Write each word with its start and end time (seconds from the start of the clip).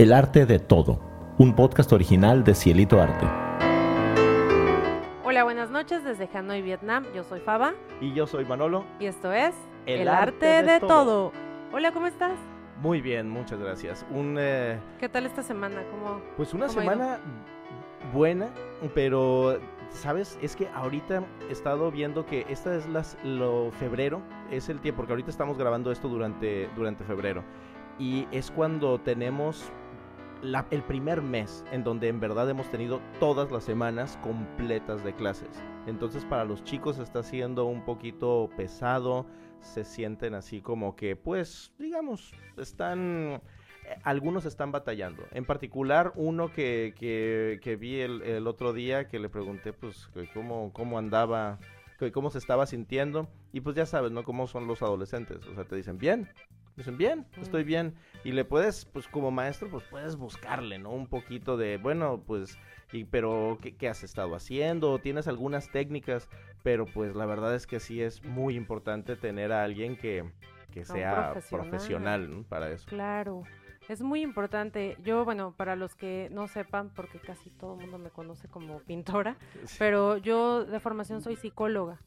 El 0.00 0.14
arte 0.14 0.46
de 0.46 0.58
todo, 0.58 0.98
un 1.36 1.54
podcast 1.54 1.92
original 1.92 2.42
de 2.42 2.54
Cielito 2.54 3.02
Arte. 3.02 3.26
Hola, 5.24 5.44
buenas 5.44 5.68
noches 5.68 6.02
desde 6.02 6.26
Hanoi, 6.32 6.62
Vietnam. 6.62 7.04
Yo 7.14 7.22
soy 7.22 7.40
Faba. 7.40 7.74
Y 8.00 8.14
yo 8.14 8.26
soy 8.26 8.46
Manolo. 8.46 8.86
Y 8.98 9.04
esto 9.04 9.30
es 9.30 9.54
El, 9.84 10.08
arte, 10.08 10.62
de, 10.62 10.80
todo. 10.80 11.32
Hola, 11.70 11.92
¿cómo 11.92 12.06
estás? 12.06 12.32
Muy 12.80 13.02
bien, 13.02 13.28
muchas 13.28 13.58
gracias. 13.58 14.06
Un, 14.10 14.36
eh, 14.38 14.80
¿Qué 14.98 15.10
tal 15.10 15.26
esta 15.26 15.42
semana? 15.42 15.82
¿Cómo, 15.90 16.22
pues 16.34 16.54
una 16.54 16.70
semana 16.70 17.18
buena, 18.14 18.48
pero 18.94 19.60
¿sabes? 19.90 20.38
Es 20.40 20.56
que 20.56 20.66
ahorita 20.68 21.24
he 21.50 21.52
estado 21.52 21.90
viendo 21.90 22.24
que 22.24 22.46
esta 22.48 22.74
es 22.74 22.88
las, 22.88 23.18
lo 23.22 23.70
febrero, 23.72 24.22
es 24.50 24.70
el 24.70 24.80
tiempo, 24.80 25.00
porque 25.00 25.12
ahorita 25.12 25.30
estamos 25.30 25.58
grabando 25.58 25.92
esto 25.92 26.08
durante, 26.08 26.70
durante 26.74 27.04
febrero. 27.04 27.44
Y 27.98 28.26
es 28.32 28.50
cuando 28.50 28.98
tenemos 28.98 29.70
el 30.42 30.82
primer 30.82 31.22
mes 31.22 31.64
en 31.72 31.84
donde 31.84 32.08
en 32.08 32.20
verdad 32.20 32.48
hemos 32.48 32.70
tenido 32.70 33.00
todas 33.18 33.50
las 33.50 33.64
semanas 33.64 34.18
completas 34.22 35.04
de 35.04 35.14
clases. 35.14 35.62
Entonces 35.86 36.24
para 36.24 36.44
los 36.44 36.64
chicos 36.64 36.98
está 36.98 37.22
siendo 37.22 37.66
un 37.66 37.84
poquito 37.84 38.50
pesado, 38.56 39.26
se 39.60 39.84
sienten 39.84 40.34
así 40.34 40.60
como 40.60 40.96
que, 40.96 41.16
pues, 41.16 41.72
digamos, 41.78 42.32
están 42.56 43.42
eh, 43.84 43.98
algunos 44.04 44.44
están 44.44 44.72
batallando. 44.72 45.24
En 45.32 45.44
particular, 45.44 46.12
uno 46.16 46.52
que, 46.52 46.94
que, 46.96 47.76
vi 47.76 48.00
el, 48.00 48.46
otro 48.46 48.72
día, 48.72 49.08
que 49.08 49.18
le 49.18 49.28
pregunté, 49.28 49.72
pues, 49.72 50.08
cómo, 50.34 50.72
cómo 50.72 50.98
andaba, 50.98 51.58
cómo 52.12 52.30
se 52.30 52.38
estaba 52.38 52.66
sintiendo. 52.66 53.28
Y 53.52 53.60
pues 53.60 53.76
ya 53.76 53.86
sabes, 53.86 54.12
¿no? 54.12 54.24
Cómo 54.24 54.46
son 54.46 54.66
los 54.66 54.82
adolescentes. 54.82 55.46
O 55.46 55.54
sea, 55.54 55.64
te 55.64 55.76
dicen, 55.76 55.98
bien. 55.98 56.28
Dicen, 56.80 56.96
bien, 56.96 57.26
estoy 57.38 57.62
bien. 57.62 57.94
Y 58.24 58.32
le 58.32 58.46
puedes, 58.46 58.86
pues 58.86 59.06
como 59.06 59.30
maestro, 59.30 59.68
pues 59.68 59.84
puedes 59.90 60.16
buscarle, 60.16 60.78
¿no? 60.78 60.88
Un 60.92 61.08
poquito 61.08 61.58
de, 61.58 61.76
bueno, 61.76 62.22
pues, 62.26 62.58
y, 62.90 63.04
pero 63.04 63.58
¿qué, 63.60 63.76
¿qué, 63.76 63.90
has 63.90 64.02
estado 64.02 64.34
haciendo? 64.34 64.98
¿Tienes 64.98 65.28
algunas 65.28 65.70
técnicas? 65.70 66.26
Pero 66.62 66.86
pues 66.86 67.14
la 67.14 67.26
verdad 67.26 67.54
es 67.54 67.66
que 67.66 67.80
sí 67.80 68.00
es 68.00 68.24
muy 68.24 68.56
importante 68.56 69.14
tener 69.14 69.52
a 69.52 69.62
alguien 69.62 69.98
que, 69.98 70.24
que 70.72 70.86
sea 70.86 71.34
profesional, 71.50 72.46
para 72.48 72.70
eso. 72.70 72.86
Claro. 72.88 73.42
Es 73.86 74.00
muy 74.00 74.22
importante. 74.22 74.96
Yo, 75.04 75.26
bueno, 75.26 75.52
para 75.54 75.76
los 75.76 75.94
que 75.94 76.28
no 76.32 76.48
sepan, 76.48 76.88
porque 76.94 77.18
casi 77.18 77.50
todo 77.50 77.74
el 77.74 77.82
mundo 77.82 77.98
me 77.98 78.08
conoce 78.08 78.48
como 78.48 78.78
pintora, 78.86 79.36
pero 79.78 80.16
yo 80.16 80.64
de 80.64 80.80
formación 80.80 81.20
soy 81.20 81.36
psicóloga. 81.36 81.98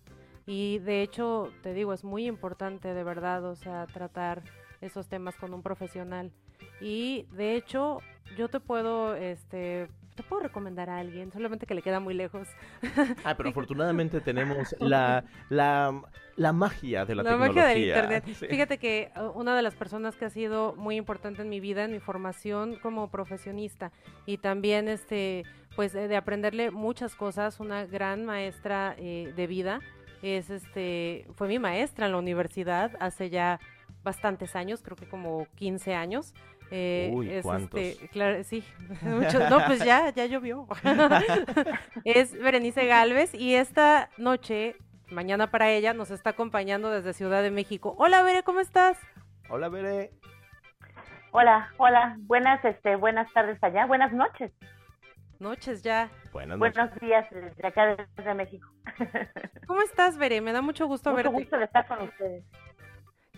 Y 0.47 0.79
de 0.79 1.03
hecho, 1.03 1.51
te 1.61 1.73
digo, 1.73 1.93
es 1.93 2.03
muy 2.03 2.25
importante 2.25 2.93
de 2.93 3.03
verdad, 3.03 3.45
o 3.45 3.55
sea, 3.55 3.85
tratar 3.87 4.43
esos 4.83 5.07
temas 5.07 5.35
con 5.35 5.53
un 5.53 5.61
profesional. 5.61 6.31
Y 6.81 7.27
de 7.31 7.55
hecho, 7.55 7.99
yo 8.37 8.49
te 8.49 8.59
puedo 8.59 9.15
este, 9.15 9.87
te 10.15 10.23
puedo 10.23 10.43
recomendar 10.43 10.89
a 10.89 10.99
alguien, 10.99 11.31
solamente 11.31 11.65
que 11.65 11.73
le 11.73 11.81
queda 11.81 11.99
muy 11.99 12.13
lejos. 12.13 12.47
Ah, 13.23 13.35
pero 13.35 13.49
afortunadamente 13.53 14.21
tenemos 14.21 14.75
la, 14.79 15.23
la, 15.49 16.01
la, 16.35 16.53
magia 16.53 17.05
de 17.05 17.15
la, 17.15 17.23
la 17.23 17.37
magia 17.37 17.65
del 17.65 17.85
internet. 17.85 18.25
Fíjate 18.25 18.77
que 18.77 19.11
uh, 19.15 19.39
una 19.39 19.55
de 19.55 19.61
las 19.61 19.75
personas 19.75 20.15
que 20.15 20.25
ha 20.25 20.29
sido 20.29 20.75
muy 20.75 20.95
importante 20.95 21.41
en 21.41 21.49
mi 21.49 21.59
vida, 21.59 21.85
en 21.85 21.91
mi 21.91 21.99
formación 21.99 22.75
como 22.81 23.09
profesionista 23.09 23.91
y 24.25 24.37
también 24.37 24.87
este 24.87 25.43
pues 25.75 25.93
de 25.93 26.15
aprenderle 26.15 26.69
muchas 26.69 27.15
cosas, 27.15 27.59
una 27.59 27.85
gran 27.85 28.25
maestra 28.25 28.95
eh, 28.97 29.33
de 29.35 29.47
vida, 29.47 29.79
es 30.21 30.49
este 30.49 31.25
fue 31.35 31.47
mi 31.47 31.59
maestra 31.59 32.05
en 32.05 32.11
la 32.11 32.17
universidad 32.17 32.91
hace 32.99 33.29
ya 33.29 33.59
bastantes 34.03 34.55
años, 34.55 34.81
creo 34.81 34.97
que 34.97 35.07
como 35.07 35.47
15 35.55 35.95
años. 35.95 36.33
Eh, 36.71 37.11
Uy, 37.13 37.29
es 37.29 37.43
¿cuántos? 37.43 37.79
Este, 37.79 38.07
claro, 38.07 38.43
sí, 38.43 38.63
no, 39.49 39.65
pues 39.65 39.83
ya, 39.83 40.09
ya 40.09 40.25
llovió. 40.25 40.67
es 42.03 42.33
Berenice 42.33 42.85
Galvez 42.87 43.33
y 43.33 43.55
esta 43.55 44.09
noche, 44.17 44.75
mañana 45.11 45.51
para 45.51 45.69
ella, 45.69 45.93
nos 45.93 46.09
está 46.09 46.31
acompañando 46.31 46.89
desde 46.89 47.13
Ciudad 47.13 47.43
de 47.43 47.51
México. 47.51 47.95
Hola, 47.97 48.23
Bere, 48.23 48.43
¿cómo 48.43 48.59
estás? 48.59 48.97
Hola, 49.49 49.69
Bere. 49.69 50.11
Hola, 51.31 51.71
hola, 51.77 52.15
buenas, 52.21 52.63
este, 52.63 52.95
buenas 52.95 53.31
tardes 53.33 53.57
allá, 53.63 53.85
buenas 53.85 54.13
noches. 54.13 54.51
Noches 55.39 55.83
ya. 55.83 56.09
Buenas 56.31 56.57
noches. 56.57 56.75
Buenos 56.75 56.99
días 56.99 57.27
desde 57.29 57.67
acá 57.67 57.95
desde 58.15 58.33
México. 58.33 58.67
¿Cómo 59.67 59.81
estás, 59.81 60.17
Bere? 60.17 60.41
Me 60.41 60.53
da 60.53 60.61
mucho 60.61 60.87
gusto 60.87 61.11
mucho 61.11 61.17
verte. 61.17 61.31
Mucho 61.31 61.43
gusto 61.43 61.57
de 61.57 61.65
estar 61.65 61.87
con 61.87 62.01
ustedes. 62.01 62.43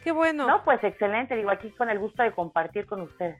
Qué 0.06 0.12
bueno. 0.12 0.46
No, 0.46 0.64
pues 0.64 0.84
excelente, 0.84 1.36
digo, 1.36 1.50
aquí 1.50 1.72
con 1.72 1.90
el 1.90 1.98
gusto 1.98 2.22
de 2.22 2.32
compartir 2.32 2.86
con 2.86 3.02
ustedes. 3.02 3.40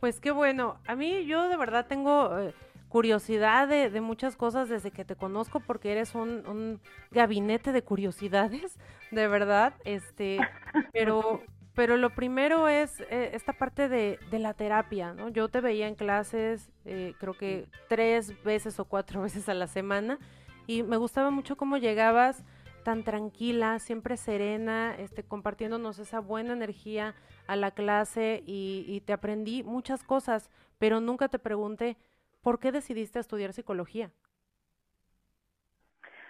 Pues 0.00 0.18
qué 0.18 0.30
bueno. 0.30 0.78
A 0.86 0.96
mí 0.96 1.26
yo 1.26 1.50
de 1.50 1.58
verdad 1.58 1.84
tengo 1.86 2.38
eh, 2.38 2.54
curiosidad 2.88 3.68
de, 3.68 4.00
muchas 4.00 4.34
cosas 4.34 4.70
desde 4.70 4.90
que 4.90 5.04
te 5.04 5.16
conozco 5.16 5.60
porque 5.60 5.92
eres 5.92 6.14
un, 6.14 6.80
gabinete 7.10 7.70
de 7.72 7.82
curiosidades, 7.82 8.78
de 9.10 9.28
verdad. 9.28 9.74
Este, 9.84 10.38
pero, 10.94 11.42
pero 11.74 11.98
lo 11.98 12.08
primero 12.08 12.66
es 12.68 12.98
eh, 13.10 13.32
esta 13.34 13.52
parte 13.52 13.90
de, 13.90 14.18
la 14.32 14.54
terapia, 14.54 15.12
¿no? 15.12 15.28
Yo 15.28 15.50
te 15.50 15.60
veía 15.60 15.86
en 15.86 15.96
clases, 15.96 16.72
eh, 16.86 17.12
creo 17.20 17.34
que 17.34 17.66
tres 17.90 18.42
veces 18.42 18.80
o 18.80 18.86
cuatro 18.86 19.20
veces 19.24 19.50
a 19.50 19.54
la 19.54 19.66
semana 19.66 20.18
y 20.66 20.82
me 20.82 20.96
gustaba 20.96 21.30
mucho 21.30 21.58
cómo 21.58 21.76
llegabas 21.76 22.42
tan 22.82 23.04
tranquila, 23.04 23.78
siempre 23.78 24.16
serena, 24.16 24.94
este, 24.98 25.22
compartiéndonos 25.22 25.98
esa 25.98 26.20
buena 26.20 26.52
energía 26.52 27.14
a 27.46 27.56
la 27.56 27.70
clase 27.70 28.42
y, 28.46 29.02
te 29.06 29.12
aprendí 29.12 29.62
muchas 29.62 30.02
cosas, 30.02 30.50
pero 30.78 31.00
nunca 31.00 31.28
te 31.28 31.38
pregunté, 31.38 31.96
¿por 32.42 32.58
qué 32.58 32.72
decidiste 32.72 33.18
estudiar 33.18 33.52
psicología? 33.52 34.10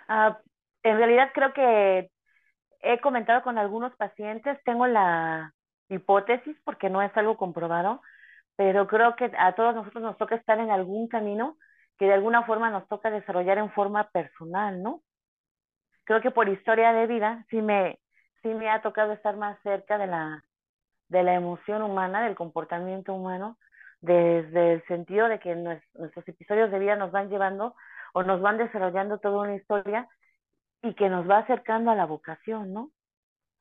Ah, 0.08 0.38
en 0.82 0.96
realidad 0.96 1.30
creo 1.34 1.52
que 1.52 2.10
he 2.80 3.00
comentado 3.00 3.42
con 3.42 3.58
algunos 3.58 3.94
pacientes, 3.96 4.58
tengo 4.64 4.86
la 4.86 5.52
hipótesis 5.88 6.56
porque 6.64 6.90
no 6.90 7.02
es 7.02 7.14
algo 7.16 7.36
comprobado, 7.36 8.00
pero 8.56 8.86
creo 8.86 9.16
que 9.16 9.30
a 9.38 9.54
todos 9.54 9.74
nosotros 9.74 10.02
nos 10.02 10.18
toca 10.18 10.34
estar 10.34 10.58
en 10.58 10.70
algún 10.70 11.08
camino 11.08 11.56
que 11.98 12.06
de 12.06 12.14
alguna 12.14 12.44
forma 12.44 12.70
nos 12.70 12.88
toca 12.88 13.10
desarrollar 13.10 13.58
en 13.58 13.70
forma 13.72 14.08
personal, 14.10 14.82
¿no? 14.82 15.02
Creo 16.10 16.22
que 16.22 16.32
por 16.32 16.48
historia 16.48 16.92
de 16.92 17.06
vida 17.06 17.46
sí 17.50 17.62
me, 17.62 18.00
sí 18.42 18.48
me 18.48 18.68
ha 18.68 18.82
tocado 18.82 19.12
estar 19.12 19.36
más 19.36 19.56
cerca 19.62 19.96
de 19.96 20.08
la, 20.08 20.42
de 21.06 21.22
la 21.22 21.34
emoción 21.34 21.82
humana, 21.82 22.24
del 22.24 22.34
comportamiento 22.34 23.14
humano, 23.14 23.58
desde 24.00 24.72
el 24.72 24.84
sentido 24.88 25.28
de 25.28 25.38
que 25.38 25.54
nuestros 25.54 26.26
episodios 26.26 26.72
de 26.72 26.80
vida 26.80 26.96
nos 26.96 27.12
van 27.12 27.28
llevando 27.30 27.76
o 28.12 28.24
nos 28.24 28.40
van 28.40 28.58
desarrollando 28.58 29.18
toda 29.18 29.42
una 29.42 29.54
historia 29.54 30.08
y 30.82 30.94
que 30.94 31.08
nos 31.08 31.30
va 31.30 31.38
acercando 31.38 31.92
a 31.92 31.94
la 31.94 32.06
vocación, 32.06 32.72
¿no? 32.72 32.90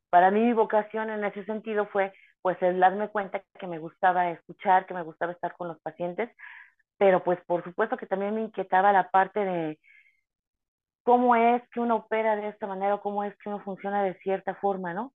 Para 0.10 0.32
mí 0.32 0.42
mi 0.42 0.54
vocación 0.54 1.12
en 1.12 1.24
ese 1.26 1.46
sentido 1.46 1.86
fue 1.86 2.14
pues 2.42 2.60
el 2.64 2.80
darme 2.80 3.10
cuenta 3.10 3.44
que 3.60 3.68
me 3.68 3.78
gustaba 3.78 4.32
escuchar, 4.32 4.88
que 4.88 4.96
me 4.96 5.04
gustaba 5.04 5.34
estar 5.34 5.56
con 5.56 5.68
los 5.68 5.80
pacientes, 5.82 6.32
pero 6.98 7.24
pues 7.24 7.40
por 7.46 7.64
supuesto 7.64 7.96
que 7.96 8.08
también 8.08 8.34
me 8.34 8.42
inquietaba 8.42 8.92
la 8.92 9.12
parte 9.12 9.40
de, 9.46 9.80
cómo 11.10 11.36
es 11.36 11.68
que 11.70 11.80
uno 11.80 11.96
opera 11.96 12.36
de 12.36 12.50
esta 12.50 12.68
manera 12.68 12.94
o 12.94 13.02
cómo 13.02 13.24
es 13.24 13.36
que 13.38 13.50
uno 13.50 13.60
funciona 13.62 14.04
de 14.04 14.14
cierta 14.20 14.54
forma, 14.54 14.94
¿no? 14.94 15.12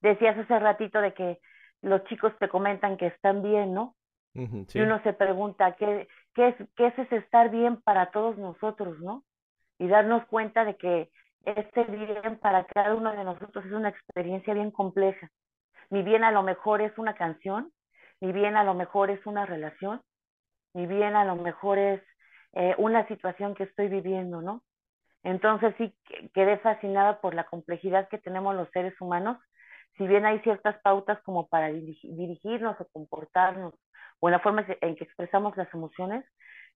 Decías 0.00 0.36
hace 0.36 0.58
ratito 0.58 1.00
de 1.00 1.14
que 1.14 1.38
los 1.82 2.02
chicos 2.06 2.32
te 2.40 2.48
comentan 2.48 2.96
que 2.96 3.06
están 3.06 3.40
bien, 3.40 3.72
¿no? 3.74 3.94
Y 4.72 4.80
uno 4.80 5.00
se 5.04 5.12
pregunta, 5.12 5.76
¿qué, 5.76 6.08
qué, 6.34 6.48
es, 6.48 6.56
¿qué 6.74 6.88
es 6.88 6.98
ese 6.98 7.18
estar 7.18 7.48
bien 7.50 7.80
para 7.82 8.10
todos 8.10 8.36
nosotros, 8.38 8.98
¿no? 8.98 9.22
Y 9.78 9.86
darnos 9.86 10.26
cuenta 10.26 10.64
de 10.64 10.76
que 10.76 11.12
este 11.44 11.84
bien 11.84 12.36
para 12.40 12.64
cada 12.64 12.96
uno 12.96 13.12
de 13.12 13.22
nosotros 13.22 13.64
es 13.64 13.70
una 13.70 13.90
experiencia 13.90 14.52
bien 14.52 14.72
compleja. 14.72 15.30
Ni 15.90 16.02
bien 16.02 16.24
a 16.24 16.32
lo 16.32 16.42
mejor 16.42 16.80
es 16.80 16.98
una 16.98 17.14
canción, 17.14 17.70
ni 18.20 18.32
bien 18.32 18.56
a 18.56 18.64
lo 18.64 18.74
mejor 18.74 19.10
es 19.10 19.24
una 19.26 19.46
relación, 19.46 20.02
ni 20.72 20.88
bien 20.88 21.14
a 21.14 21.24
lo 21.24 21.36
mejor 21.36 21.78
es 21.78 22.02
eh, 22.54 22.74
una 22.78 23.06
situación 23.06 23.54
que 23.54 23.62
estoy 23.62 23.86
viviendo, 23.86 24.42
¿no? 24.42 24.64
Entonces 25.24 25.74
sí 25.78 25.96
quedé 26.34 26.58
fascinada 26.58 27.20
por 27.20 27.34
la 27.34 27.44
complejidad 27.44 28.08
que 28.08 28.18
tenemos 28.18 28.54
los 28.54 28.68
seres 28.70 28.94
humanos. 29.00 29.38
Si 29.96 30.06
bien 30.06 30.26
hay 30.26 30.38
ciertas 30.40 30.78
pautas 30.82 31.20
como 31.22 31.48
para 31.48 31.68
dirigirnos 31.68 32.78
o 32.78 32.88
comportarnos 32.92 33.74
o 34.20 34.28
en 34.28 34.32
la 34.32 34.40
forma 34.40 34.66
en 34.80 34.96
que 34.96 35.04
expresamos 35.04 35.56
las 35.56 35.72
emociones, 35.72 36.24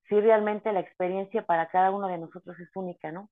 sí 0.08 0.18
realmente 0.20 0.72
la 0.72 0.80
experiencia 0.80 1.44
para 1.44 1.68
cada 1.68 1.90
uno 1.90 2.08
de 2.08 2.18
nosotros 2.18 2.58
es 2.58 2.70
única, 2.74 3.12
¿no? 3.12 3.28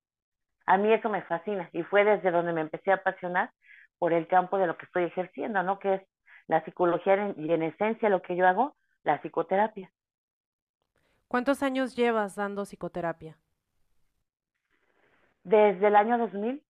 A 0.66 0.76
mí 0.76 0.92
eso 0.92 1.08
me 1.08 1.22
fascina 1.22 1.70
y 1.72 1.82
fue 1.84 2.04
desde 2.04 2.30
donde 2.30 2.52
me 2.52 2.60
empecé 2.60 2.90
a 2.90 2.96
apasionar 2.96 3.50
por 3.98 4.12
el 4.12 4.26
campo 4.26 4.58
de 4.58 4.66
lo 4.66 4.76
que 4.76 4.84
estoy 4.84 5.04
ejerciendo, 5.04 5.62
¿no? 5.62 5.78
Que 5.78 5.94
es 5.94 6.02
la 6.46 6.62
psicología 6.64 7.32
y 7.36 7.50
en 7.50 7.62
esencia 7.62 8.10
lo 8.10 8.20
que 8.20 8.36
yo 8.36 8.46
hago, 8.46 8.76
la 9.02 9.20
psicoterapia. 9.22 9.90
¿Cuántos 11.28 11.62
años 11.62 11.96
llevas 11.96 12.36
dando 12.36 12.64
psicoterapia? 12.64 13.38
Desde 15.46 15.87
el 15.87 15.94
año 15.94 16.19
2000, 16.19 16.60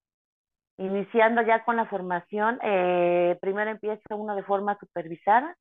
iniciando 0.77 1.41
ya 1.41 1.65
con 1.65 1.77
la 1.77 1.87
formación. 1.87 2.59
Eh, 2.63 3.39
primero 3.41 3.71
empieza 3.71 4.15
uno 4.15 4.37
de 4.37 4.43
forma 4.43 4.79
supervisada, 4.79 5.57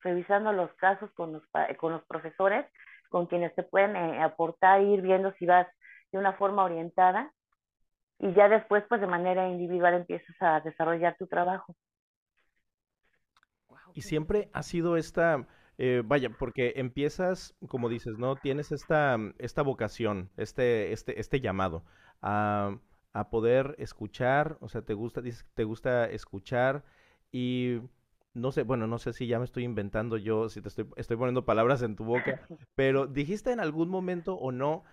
revisando 0.00 0.52
los 0.52 0.72
casos 0.74 1.10
con 1.12 1.32
los, 1.32 1.42
con 1.78 1.92
los 1.92 2.04
profesores, 2.06 2.66
con 3.08 3.26
quienes 3.26 3.54
te 3.54 3.62
pueden 3.62 3.94
eh, 3.94 4.20
aportar, 4.20 4.82
ir 4.82 5.00
viendo 5.00 5.32
si 5.34 5.46
vas 5.46 5.68
de 6.10 6.18
una 6.18 6.32
forma 6.32 6.64
orientada 6.64 7.32
y 8.18 8.32
ya 8.34 8.48
después, 8.48 8.82
pues 8.88 9.00
de 9.00 9.06
manera 9.06 9.48
individual 9.48 9.94
empiezas 9.94 10.34
a 10.40 10.60
desarrollar 10.60 11.16
tu 11.16 11.28
trabajo. 11.28 11.76
Y 13.94 14.02
siempre 14.02 14.50
ha 14.52 14.64
sido 14.64 14.96
esta, 14.96 15.46
eh, 15.78 16.02
vaya, 16.04 16.30
porque 16.36 16.72
empiezas, 16.76 17.54
como 17.68 17.88
dices, 17.88 18.18
¿no? 18.18 18.34
Tienes 18.34 18.72
esta, 18.72 19.16
esta 19.38 19.62
vocación, 19.62 20.30
este, 20.36 20.92
este, 20.92 21.20
este 21.20 21.40
llamado 21.40 21.84
a, 22.22 22.78
a 23.12 23.30
poder 23.30 23.74
escuchar, 23.78 24.58
o 24.60 24.68
sea, 24.68 24.82
te 24.82 24.94
gusta, 24.94 25.22
te 25.54 25.64
gusta 25.64 26.06
escuchar 26.10 26.84
y 27.32 27.80
no 28.34 28.52
sé, 28.52 28.62
bueno, 28.62 28.86
no 28.86 28.98
sé 28.98 29.12
si 29.14 29.26
ya 29.26 29.38
me 29.38 29.46
estoy 29.46 29.64
inventando 29.64 30.18
yo, 30.18 30.48
si 30.50 30.60
te 30.60 30.68
estoy, 30.68 30.86
estoy 30.96 31.16
poniendo 31.16 31.46
palabras 31.46 31.82
en 31.82 31.96
tu 31.96 32.04
boca, 32.04 32.40
pero 32.74 33.06
dijiste 33.06 33.50
en 33.52 33.60
algún 33.60 33.88
momento 33.88 34.34
o 34.34 34.52
no 34.52 34.84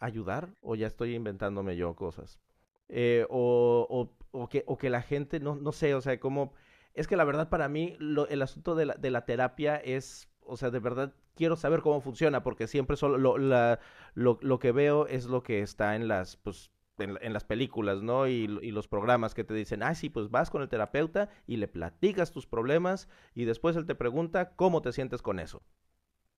ayudar 0.00 0.54
o 0.62 0.74
ya 0.74 0.86
estoy 0.86 1.14
inventándome 1.14 1.76
yo 1.76 1.94
cosas. 1.94 2.40
Eh, 2.88 3.26
o, 3.28 3.86
o, 3.90 4.10
o, 4.30 4.48
que, 4.48 4.64
o 4.66 4.78
que 4.78 4.88
la 4.88 5.02
gente, 5.02 5.40
no, 5.40 5.54
no 5.56 5.72
sé, 5.72 5.94
o 5.94 6.00
sea, 6.00 6.18
como... 6.18 6.52
Es 6.94 7.06
que 7.06 7.16
la 7.16 7.24
verdad 7.24 7.48
para 7.48 7.68
mí 7.68 7.94
lo, 8.00 8.26
el 8.28 8.42
asunto 8.42 8.74
de 8.74 8.86
la, 8.86 8.94
de 8.94 9.10
la 9.10 9.24
terapia 9.24 9.76
es, 9.76 10.28
o 10.48 10.56
sea, 10.56 10.70
de 10.70 10.80
verdad 10.80 11.14
quiero 11.34 11.56
saber 11.56 11.80
cómo 11.80 12.00
funciona 12.00 12.42
porque 12.42 12.66
siempre 12.66 12.96
solo 12.96 13.18
lo, 13.18 13.38
la, 13.38 13.80
lo, 14.14 14.38
lo 14.42 14.58
que 14.58 14.72
veo 14.72 15.06
es 15.06 15.26
lo 15.26 15.42
que 15.42 15.60
está 15.60 15.96
en 15.96 16.08
las, 16.08 16.36
pues, 16.36 16.70
en, 16.98 17.32
las 17.32 17.44
películas, 17.44 18.02
¿no? 18.02 18.26
Y, 18.26 18.58
y, 18.62 18.72
los 18.72 18.88
programas 18.88 19.34
que 19.34 19.44
te 19.44 19.54
dicen, 19.54 19.82
ah, 19.82 19.94
sí, 19.94 20.08
pues 20.10 20.30
vas 20.30 20.50
con 20.50 20.62
el 20.62 20.68
terapeuta 20.68 21.28
y 21.46 21.56
le 21.56 21.68
platicas 21.68 22.32
tus 22.32 22.46
problemas 22.46 23.08
y 23.34 23.44
después 23.44 23.76
él 23.76 23.86
te 23.86 23.94
pregunta 23.94 24.56
cómo 24.56 24.82
te 24.82 24.92
sientes 24.92 25.22
con 25.22 25.38
eso. 25.38 25.62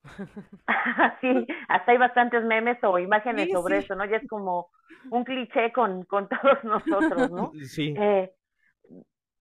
sí, 1.21 1.47
hasta 1.67 1.91
hay 1.91 1.97
bastantes 1.97 2.43
memes 2.43 2.77
o 2.83 2.97
imágenes 2.97 3.49
sobre 3.51 3.77
eso, 3.77 3.95
¿no? 3.95 4.05
Ya 4.05 4.17
es 4.17 4.27
como 4.27 4.69
un 5.09 5.23
cliché 5.23 5.71
con, 5.71 6.03
con 6.05 6.27
todos 6.29 6.63
nosotros, 6.63 7.31
¿no? 7.31 7.51
Sí. 7.65 7.93
Eh, 7.97 8.31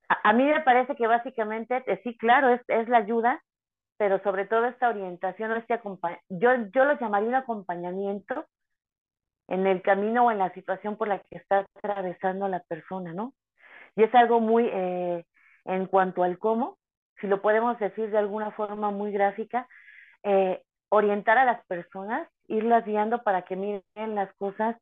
a, 0.09 0.31
a, 0.31 0.33
mí 0.33 0.45
me 0.45 0.61
parece 0.63 0.97
que 0.97 1.07
básicamente, 1.07 1.83
eh, 1.87 2.01
sí, 2.03 2.17
claro, 2.17 2.51
es, 2.51 2.61
es 2.69 2.89
la 2.89 2.99
ayuda, 2.99 3.43
pero 3.99 4.23
sobre 4.23 4.47
todo 4.47 4.65
esta 4.67 4.89
orientación, 4.89 5.53
este 5.53 5.79
yo, 6.31 6.51
yo 6.73 6.85
lo 6.85 6.99
llamaría 6.99 7.29
un 7.29 7.35
acompañamiento 7.35 8.47
en 9.49 9.67
el 9.67 9.83
camino 9.83 10.27
o 10.27 10.31
en 10.31 10.39
la 10.39 10.53
situación 10.55 10.97
por 10.97 11.09
la 11.09 11.19
que 11.19 11.37
está 11.37 11.67
atravesando 11.75 12.49
la 12.49 12.61
persona, 12.61 13.13
¿no? 13.13 13.35
Y 13.97 14.05
es 14.05 14.15
algo 14.15 14.41
muy, 14.41 14.69
eh, 14.73 15.25
en 15.65 15.87
cuanto 15.87 16.23
al 16.23 16.39
cómo, 16.39 16.79
si 17.21 17.27
lo 17.27 17.43
podemos 17.43 17.79
decir 17.81 18.11
de 18.11 18.19
alguna 18.19 18.53
forma 18.53 18.91
muy 18.93 19.11
gráfica, 19.11 19.67
eh, 20.23 20.63
orientar 20.91 21.37
a 21.37 21.45
las 21.45 21.65
personas, 21.67 22.29
irlas 22.47 22.85
guiando 22.85 23.23
para 23.23 23.43
que 23.43 23.57
miren 23.57 24.15
las 24.15 24.33
cosas 24.37 24.77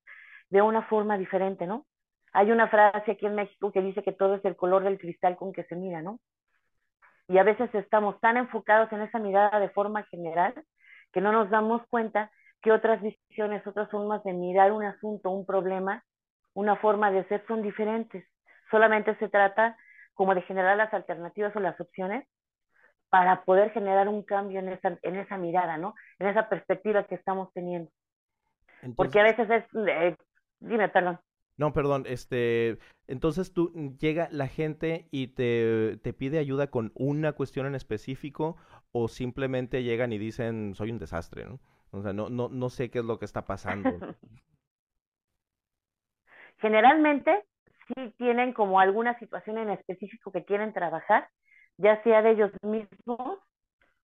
de 0.51 0.61
una 0.61 0.83
forma 0.83 1.17
diferente, 1.17 1.67
¿no? 1.67 1.87
Hay 2.33 2.51
una 2.51 2.69
frase 2.69 3.13
aquí 3.13 3.25
en 3.25 3.35
México 3.35 3.73
que 3.73 3.81
dice 3.81 4.03
que 4.03 4.13
todo 4.13 4.35
es 4.35 4.45
el 4.45 4.57
color 4.57 4.85
del 4.85 4.99
cristal 4.99 5.37
con 5.37 5.53
que 5.55 5.65
se 5.65 5.75
mira, 5.75 6.03
¿no? 6.03 6.21
Y 7.29 7.39
a 7.39 7.43
veces 7.43 7.75
estamos 7.75 8.21
tan 8.21 8.37
enfocados 8.37 8.93
en 8.93 9.03
esa 9.03 9.19
mirada 9.19 9.59
de 9.59 9.69
forma 9.71 10.05
general 10.05 10.55
que 11.13 11.21
no 11.21 11.33
nos 11.33 11.51
damos 11.51 11.83
cuenta 11.89 12.31
que 12.63 12.73
otras 12.73 13.01
visiones, 13.03 13.67
otras 13.67 13.91
formas 13.91 14.23
de 14.25 14.33
mirar 14.33 14.73
un 14.73 14.85
asunto, 14.85 15.31
un 15.31 15.47
problema, 15.47 16.05
una 16.55 16.77
forma 16.77 17.11
de 17.11 17.25
ser 17.29 17.45
son 17.47 17.63
diferentes. 17.63 18.25
Solamente 18.71 19.17
se 19.17 19.29
trata 19.29 19.77
como 20.15 20.35
de 20.35 20.43
generar 20.43 20.77
las 20.77 20.93
alternativas 20.93 21.55
o 21.55 21.61
las 21.61 21.81
opciones 21.81 22.27
para 23.09 23.45
poder 23.45 23.71
generar 23.73 24.09
un 24.09 24.23
cambio 24.23 24.61
en 24.61 24.69
esa, 24.69 24.99
en 25.03 25.17
esa 25.17 25.37
mirada, 25.37 25.77
¿no? 25.77 25.95
En 26.19 26.29
esa 26.29 26.49
perspectiva 26.49 27.05
que 27.05 27.15
estamos 27.15 27.53
teniendo. 27.53 27.91
Porque 28.97 29.21
a 29.21 29.25
veces 29.25 29.49
es, 29.51 29.65
eh, 29.89 30.17
dime, 30.61 30.89
perdón. 30.89 31.19
No, 31.57 31.73
perdón, 31.73 32.05
este, 32.07 32.79
entonces 33.07 33.53
tú 33.53 33.73
llega 33.99 34.29
la 34.31 34.47
gente 34.47 35.09
y 35.11 35.29
te, 35.29 35.97
te 36.03 36.13
pide 36.13 36.39
ayuda 36.39 36.67
con 36.67 36.93
una 36.95 37.33
cuestión 37.33 37.67
en 37.67 37.75
específico 37.75 38.57
o 38.93 39.09
simplemente 39.09 39.83
llegan 39.83 40.13
y 40.13 40.19
dicen 40.19 40.75
soy 40.75 40.91
un 40.91 40.99
desastre, 40.99 41.47
¿no? 41.47 41.59
O 41.93 42.03
sea, 42.03 42.13
no, 42.13 42.29
no, 42.29 42.49
no 42.49 42.69
sé 42.69 42.91
qué 42.91 42.99
es 42.99 43.05
lo 43.05 43.19
que 43.19 43.25
está 43.25 43.47
pasando. 43.47 43.89
Generalmente 46.59 47.45
sí 47.89 48.15
tienen 48.19 48.53
como 48.53 48.81
alguna 48.81 49.19
situación 49.19 49.59
en 49.59 49.71
específico 49.71 50.33
que 50.33 50.45
quieren 50.45 50.73
trabajar, 50.73 51.29
ya 51.79 52.03
sea 52.03 52.23
de 52.23 52.33
ellos 52.33 52.51
mismos 52.63 53.39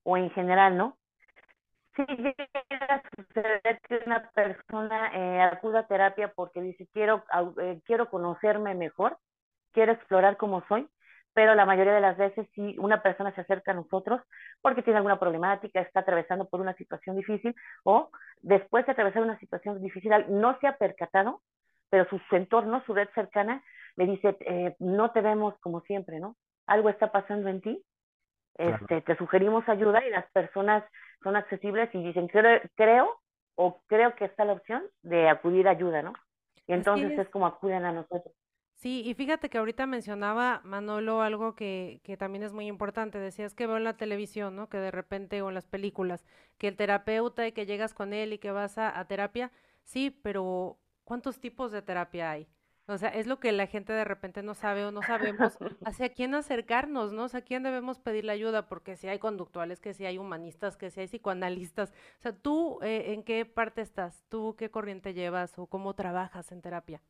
o 0.04 0.16
en 0.16 0.30
general, 0.30 0.76
¿no? 0.76 0.96
Sí 1.96 2.04
llega 2.06 2.86
a 2.94 3.02
suceder 3.16 3.80
que 3.86 4.00
una 4.06 4.30
persona 4.30 5.10
eh, 5.14 5.42
acuda 5.42 5.80
a 5.80 5.86
terapia 5.86 6.32
porque 6.34 6.62
dice 6.62 6.88
quiero, 6.92 7.24
eh, 7.60 7.80
quiero 7.84 8.08
conocerme 8.08 8.74
mejor, 8.74 9.18
quiero 9.72 9.92
explorar 9.92 10.38
cómo 10.38 10.64
soy, 10.68 10.88
pero 11.34 11.54
la 11.54 11.66
mayoría 11.66 11.92
de 11.92 12.00
las 12.00 12.16
veces 12.16 12.46
si 12.54 12.76
una 12.78 13.02
persona 13.02 13.34
se 13.34 13.42
acerca 13.42 13.72
a 13.72 13.74
nosotros 13.74 14.20
porque 14.60 14.82
tiene 14.82 14.98
alguna 14.98 15.20
problemática, 15.20 15.80
está 15.80 16.00
atravesando 16.00 16.48
por 16.48 16.60
una 16.60 16.74
situación 16.74 17.16
difícil 17.16 17.54
o 17.84 18.10
después 18.40 18.86
de 18.86 18.92
atravesar 18.92 19.22
una 19.22 19.38
situación 19.38 19.80
difícil 19.82 20.12
no 20.28 20.58
se 20.60 20.66
ha 20.66 20.76
percatado, 20.76 21.42
pero 21.90 22.06
su, 22.08 22.20
entorno, 22.34 22.82
su 22.86 22.94
red 22.94 23.08
cercana, 23.14 23.62
le 23.96 24.06
dice, 24.06 24.36
eh, 24.40 24.74
no 24.78 25.10
te 25.10 25.20
vemos 25.20 25.58
como 25.60 25.82
siempre, 25.82 26.20
¿no? 26.20 26.36
Algo 26.66 26.88
está 26.88 27.12
pasando 27.12 27.50
en 27.50 27.60
ti, 27.60 27.84
este, 28.54 29.00
te 29.02 29.16
sugerimos 29.16 29.68
ayuda 29.68 30.04
y 30.06 30.10
las 30.10 30.30
personas 30.32 30.84
son 31.22 31.36
accesibles 31.36 31.88
y 31.94 32.02
dicen, 32.02 32.28
creo, 32.28 32.60
creo 32.74 33.20
o 33.54 33.82
creo 33.86 34.14
que 34.16 34.24
está 34.24 34.44
la 34.44 34.54
opción 34.54 34.82
de 35.02 35.28
acudir 35.28 35.68
a 35.68 35.72
ayuda, 35.72 36.02
¿no? 36.02 36.12
Y 36.66 36.72
entonces 36.72 37.18
es 37.18 37.28
como 37.28 37.46
acuden 37.46 37.84
a 37.84 37.92
nosotros. 37.92 38.34
Sí, 38.74 39.02
y 39.06 39.14
fíjate 39.14 39.48
que 39.48 39.58
ahorita 39.58 39.86
mencionaba 39.86 40.60
Manolo 40.64 41.22
algo 41.22 41.54
que, 41.54 42.00
que 42.02 42.16
también 42.16 42.42
es 42.42 42.52
muy 42.52 42.66
importante. 42.66 43.18
Decías 43.18 43.54
que 43.54 43.66
veo 43.68 43.76
en 43.76 43.84
la 43.84 43.96
televisión, 43.96 44.56
¿no? 44.56 44.68
Que 44.68 44.78
de 44.78 44.90
repente 44.90 45.40
o 45.40 45.48
en 45.48 45.54
las 45.54 45.66
películas, 45.66 46.24
que 46.58 46.66
el 46.66 46.76
terapeuta 46.76 47.46
y 47.46 47.52
que 47.52 47.64
llegas 47.66 47.94
con 47.94 48.12
él 48.12 48.32
y 48.32 48.38
que 48.38 48.50
vas 48.50 48.78
a, 48.78 48.98
a 48.98 49.06
terapia. 49.06 49.52
Sí, 49.84 50.10
pero 50.10 50.78
¿cuántos 51.04 51.38
tipos 51.38 51.70
de 51.70 51.82
terapia 51.82 52.32
hay? 52.32 52.48
O 52.86 52.98
sea, 52.98 53.10
es 53.10 53.26
lo 53.26 53.38
que 53.38 53.52
la 53.52 53.66
gente 53.66 53.92
de 53.92 54.04
repente 54.04 54.42
no 54.42 54.54
sabe 54.54 54.84
o 54.84 54.90
no 54.90 55.02
sabemos 55.02 55.56
hacia 55.84 56.12
quién 56.12 56.34
acercarnos, 56.34 57.12
¿no? 57.12 57.24
O 57.24 57.28
sea, 57.28 57.40
a 57.40 57.44
quién 57.44 57.62
debemos 57.62 58.00
pedirle 58.00 58.32
ayuda, 58.32 58.68
porque 58.68 58.96
si 58.96 59.08
hay 59.08 59.18
conductuales, 59.18 59.80
que 59.80 59.94
si 59.94 60.04
hay 60.04 60.18
humanistas, 60.18 60.76
que 60.76 60.90
si 60.90 61.00
hay 61.00 61.06
psicoanalistas. 61.06 61.92
O 62.18 62.22
sea, 62.22 62.32
¿tú 62.32 62.80
eh, 62.82 63.12
en 63.14 63.22
qué 63.22 63.44
parte 63.46 63.82
estás? 63.82 64.24
¿Tú 64.28 64.56
qué 64.58 64.70
corriente 64.70 65.14
llevas 65.14 65.58
o 65.58 65.66
cómo 65.66 65.94
trabajas 65.94 66.50
en 66.52 66.60
terapia? 66.62 67.00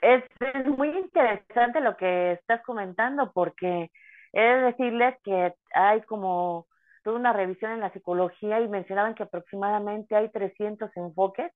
es, 0.00 0.24
es 0.54 0.66
muy 0.66 0.88
interesante 0.88 1.80
lo 1.80 1.96
que 1.96 2.32
estás 2.32 2.62
comentando 2.62 3.32
porque 3.32 3.90
he 4.32 4.40
de 4.40 4.62
decirles 4.62 5.16
que 5.22 5.54
hay 5.74 6.02
como 6.02 6.66
toda 7.02 7.16
una 7.16 7.32
revisión 7.32 7.72
en 7.72 7.80
la 7.80 7.92
psicología 7.92 8.60
y 8.60 8.68
mencionaban 8.68 9.14
que 9.14 9.24
aproximadamente 9.24 10.16
hay 10.16 10.30
300 10.30 10.90
enfoques. 10.96 11.52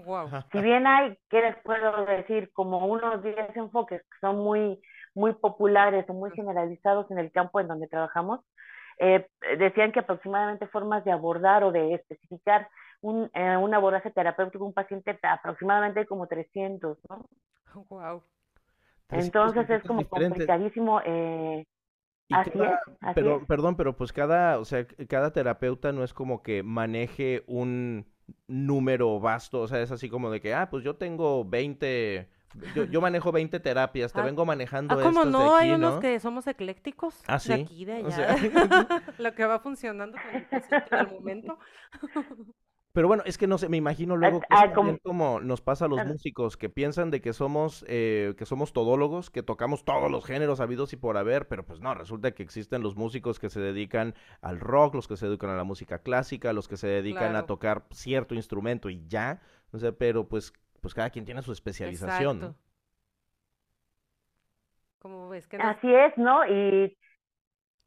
Wow. 0.00 0.30
Si 0.50 0.60
bien 0.60 0.86
hay, 0.86 1.18
¿qué 1.28 1.42
les 1.42 1.56
puedo 1.62 2.06
decir? 2.06 2.50
Como 2.54 2.86
unos 2.86 3.22
10 3.22 3.56
enfoques 3.56 4.00
que 4.00 4.18
son 4.20 4.38
muy, 4.38 4.80
muy 5.14 5.34
populares 5.34 6.08
o 6.08 6.14
muy 6.14 6.30
generalizados 6.30 7.10
en 7.10 7.18
el 7.18 7.30
campo 7.30 7.60
en 7.60 7.68
donde 7.68 7.88
trabajamos, 7.88 8.40
eh, 8.98 9.26
decían 9.58 9.92
que 9.92 10.00
aproximadamente 10.00 10.66
formas 10.68 11.04
de 11.04 11.12
abordar 11.12 11.62
o 11.64 11.72
de 11.72 11.94
especificar 11.94 12.68
un, 13.02 13.30
eh, 13.34 13.56
un 13.56 13.74
abordaje 13.74 14.10
terapéutico 14.10 14.64
un 14.64 14.72
paciente 14.72 15.18
aproximadamente 15.22 16.00
hay 16.00 16.06
como 16.06 16.26
300, 16.26 16.98
¿no? 17.10 17.26
Wow. 17.90 18.22
Entonces 19.10 19.68
es 19.68 19.82
como 19.82 20.08
complicadísimo. 20.08 21.00
Eh, 21.04 21.66
así 22.30 22.58
es, 22.58 23.14
pero, 23.14 23.44
Perdón, 23.46 23.76
pero 23.76 23.94
pues 23.94 24.12
cada, 24.12 24.58
o 24.58 24.64
sea, 24.64 24.86
cada 25.08 25.32
terapeuta 25.32 25.92
no 25.92 26.02
es 26.02 26.14
como 26.14 26.42
que 26.42 26.62
maneje 26.62 27.42
un 27.46 28.11
número 28.46 29.20
vasto, 29.20 29.60
o 29.60 29.68
sea, 29.68 29.80
es 29.80 29.90
así 29.90 30.08
como 30.08 30.30
de 30.30 30.40
que, 30.40 30.54
ah, 30.54 30.68
pues 30.70 30.84
yo 30.84 30.96
tengo 30.96 31.44
20 31.44 32.28
yo, 32.74 32.84
yo, 32.84 33.00
manejo 33.00 33.32
20 33.32 33.60
terapias, 33.60 34.12
te 34.12 34.20
ah, 34.20 34.24
vengo 34.24 34.44
manejando 34.44 34.98
ah, 34.98 35.02
¿cómo 35.02 35.24
no? 35.24 35.56
Aquí, 35.56 35.68
Hay 35.68 35.72
unos 35.72 36.00
que 36.00 36.20
somos 36.20 36.46
eclécticos. 36.46 37.22
¿Ah, 37.26 37.38
sí? 37.38 37.48
De 37.48 37.54
aquí, 37.62 37.84
de 37.84 37.92
allá. 37.94 38.06
O 38.06 38.10
sea... 38.10 38.34
Lo 39.18 39.34
que 39.34 39.44
va 39.46 39.58
funcionando 39.58 40.18
con 40.90 40.98
el 40.98 41.08
momento. 41.08 41.58
Pero 42.92 43.08
bueno, 43.08 43.22
es 43.24 43.38
que 43.38 43.46
no 43.46 43.56
sé, 43.56 43.68
me 43.68 43.78
imagino 43.78 44.16
luego 44.16 44.40
que 44.40 44.46
ah, 44.50 44.72
como... 44.74 44.98
como... 44.98 45.40
nos 45.40 45.62
pasa 45.62 45.86
a 45.86 45.88
los 45.88 46.04
músicos, 46.04 46.56
que 46.56 46.68
piensan 46.68 47.10
de 47.10 47.22
que 47.22 47.32
somos, 47.32 47.84
eh, 47.88 48.34
que 48.36 48.44
somos 48.44 48.72
todólogos, 48.72 49.30
que 49.30 49.42
tocamos 49.42 49.84
todos 49.84 50.10
los 50.10 50.26
géneros 50.26 50.60
habidos 50.60 50.92
y 50.92 50.96
por 50.96 51.16
haber, 51.16 51.48
pero 51.48 51.64
pues 51.64 51.80
no, 51.80 51.94
resulta 51.94 52.32
que 52.32 52.42
existen 52.42 52.82
los 52.82 52.94
músicos 52.94 53.38
que 53.38 53.48
se 53.48 53.60
dedican 53.60 54.14
al 54.42 54.60
rock, 54.60 54.94
los 54.94 55.08
que 55.08 55.16
se 55.16 55.26
dedican 55.26 55.50
a 55.50 55.56
la 55.56 55.64
música 55.64 56.00
clásica, 56.00 56.52
los 56.52 56.68
que 56.68 56.76
se 56.76 56.88
dedican 56.88 57.30
claro. 57.30 57.38
a 57.38 57.46
tocar 57.46 57.84
cierto 57.92 58.34
instrumento 58.34 58.90
y 58.90 59.06
ya, 59.06 59.40
o 59.72 59.78
sea, 59.78 59.92
pero 59.92 60.28
pues, 60.28 60.52
pues 60.80 60.92
cada 60.92 61.08
quien 61.08 61.24
tiene 61.24 61.40
su 61.40 61.52
especialización. 61.52 62.36
Exacto. 62.36 62.58
¿no? 62.58 62.72
Como 64.98 65.28
ves 65.30 65.48
que 65.48 65.56
no... 65.56 65.64
Así 65.64 65.92
es, 65.92 66.16
¿no? 66.18 66.46
Y 66.46 66.96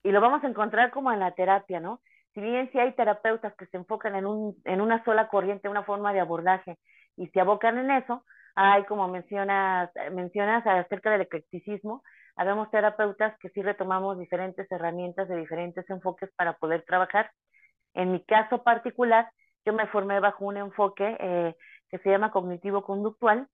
y 0.06 0.12
lo 0.12 0.22
vamos 0.22 0.44
a 0.44 0.48
encontrar 0.48 0.92
como 0.92 1.12
en 1.12 1.20
la 1.20 1.32
terapia, 1.32 1.80
¿no? 1.80 2.00
Si 2.36 2.42
bien 2.42 2.70
sí 2.72 2.80
hay 2.80 2.94
terapeutas 2.94 3.56
que 3.56 3.66
se 3.68 3.78
enfocan 3.78 4.16
en, 4.16 4.26
un, 4.28 4.56
en 4.66 4.82
una 4.82 5.04
sola 5.06 5.30
corriente, 5.30 5.70
una 5.70 5.84
forma 5.84 6.14
de 6.14 6.20
abordaje, 6.20 6.78
y 7.18 7.28
se 7.30 7.40
abocan 7.40 7.78
en 7.78 7.92
eso, 7.92 8.26
hay, 8.56 8.84
como 8.86 9.08
mencionas, 9.08 9.90
mencionas 10.12 10.68
acerca 10.68 11.12
del 11.12 11.22
eclecticismo, 11.22 12.04
habemos 12.36 12.70
terapeutas 12.72 13.38
que 13.40 13.50
sí 13.50 13.62
retomamos 13.62 14.20
diferentes 14.20 14.70
herramientas 14.72 15.30
de 15.30 15.38
diferentes 15.38 15.90
enfoques 15.90 16.30
para 16.36 16.54
poder 16.58 16.84
trabajar. 16.84 17.32
En 17.94 18.12
mi 18.12 18.24
caso 18.26 18.64
particular, 18.64 19.30
yo 19.66 19.74
me 19.74 19.88
formé 19.88 20.20
bajo 20.20 20.46
un 20.46 20.58
enfoque 20.58 21.18
eh, 21.20 21.56
que 21.90 21.98
se 22.00 22.10
llama 22.10 22.32
cognitivo-conductual 22.32 23.48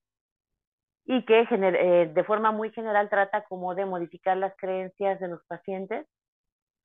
y 1.05 1.23
que 1.25 1.47
eh, 1.49 2.11
de 2.13 2.23
forma 2.23 2.51
muy 2.51 2.71
general 2.71 3.09
trata 3.09 3.43
como 3.43 3.75
de 3.75 3.85
modificar 3.85 4.37
las 4.37 4.55
creencias 4.57 5.19
de 5.19 5.27
los 5.27 5.43
pacientes, 5.45 6.07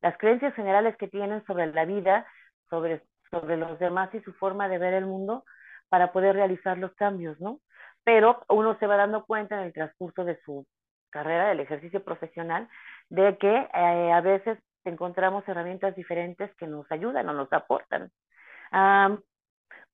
las 0.07 0.19
creencias 0.19 0.55
generales 0.55 0.97
que 0.99 1.09
tienen 1.09 1.45
sobre 1.47 1.67
la 1.67 1.85
vida, 1.85 2.25
sobre, 2.71 3.03
sobre 3.29 3.57
los 3.57 3.77
demás 3.81 4.15
y 4.15 4.21
su 4.21 4.33
forma 4.35 4.69
de 4.69 4.79
ver 4.79 4.95
el 4.95 5.05
mundo 5.05 5.45
para 5.89 6.13
poder 6.13 6.37
realizar 6.37 6.79
los 6.79 6.95
cambios, 6.95 7.41
¿no? 7.41 7.59
Pero 8.05 8.45
uno 8.49 8.79
se 8.79 8.87
va 8.87 8.97
dando 8.97 9.25
cuenta 9.25 9.57
en 9.57 9.65
el 9.65 9.73
transcurso 9.73 10.25
de 10.25 10.39
su 10.45 10.65
carrera, 11.11 11.49
del 11.49 11.59
ejercicio 11.59 12.05
profesional, 12.05 12.69
de 13.09 13.37
que 13.37 13.53
eh, 13.53 14.13
a 14.13 14.21
veces 14.21 14.61
encontramos 14.85 15.43
herramientas 15.49 15.97
diferentes 15.97 16.55
que 16.55 16.69
nos 16.69 16.87
ayudan 16.93 17.29
o 17.29 17.33
nos 17.33 17.53
aportan. 17.53 18.13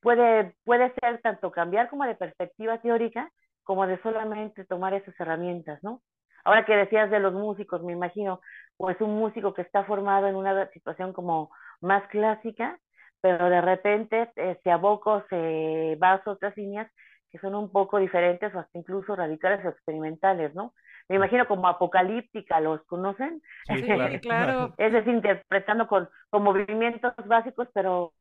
puede, 0.02 0.54
puede 0.64 0.92
ser 1.00 1.22
tanto 1.22 1.50
cambiar 1.50 1.88
como 1.88 2.04
de 2.04 2.16
perspectiva 2.16 2.82
teórica, 2.82 3.30
como 3.64 3.86
de 3.86 3.98
solamente 4.02 4.66
tomar 4.66 4.92
esas 4.92 5.18
herramientas, 5.18 5.82
¿no? 5.82 6.02
Ahora 6.44 6.64
que 6.64 6.76
decías 6.76 7.10
de 7.10 7.20
los 7.20 7.32
músicos, 7.32 7.82
me 7.82 7.92
imagino, 7.92 8.40
pues 8.82 9.00
un 9.00 9.16
músico 9.16 9.54
que 9.54 9.62
está 9.62 9.84
formado 9.84 10.26
en 10.26 10.34
una 10.34 10.68
situación 10.72 11.12
como 11.12 11.52
más 11.80 12.02
clásica, 12.08 12.80
pero 13.20 13.48
de 13.48 13.60
repente 13.60 14.28
eh, 14.34 14.58
se 14.64 14.72
aboca 14.72 15.10
o 15.10 15.24
se 15.28 15.96
va 16.02 16.14
a 16.14 16.22
otras 16.28 16.56
líneas 16.56 16.90
que 17.30 17.38
son 17.38 17.54
un 17.54 17.70
poco 17.70 17.98
diferentes 17.98 18.52
o 18.52 18.58
hasta 18.58 18.76
incluso 18.76 19.14
radicales 19.14 19.64
o 19.64 19.68
experimentales, 19.68 20.52
¿no? 20.56 20.74
Me 21.08 21.14
imagino 21.14 21.46
como 21.46 21.68
apocalíptica, 21.68 22.58
¿los 22.58 22.82
conocen? 22.86 23.40
Sí, 23.68 23.82
claro. 24.20 24.74
es 24.78 24.92
decir, 24.92 25.14
interpretando 25.14 25.86
con, 25.86 26.08
con 26.28 26.42
movimientos 26.42 27.14
básicos, 27.24 27.68
pero, 27.72 28.12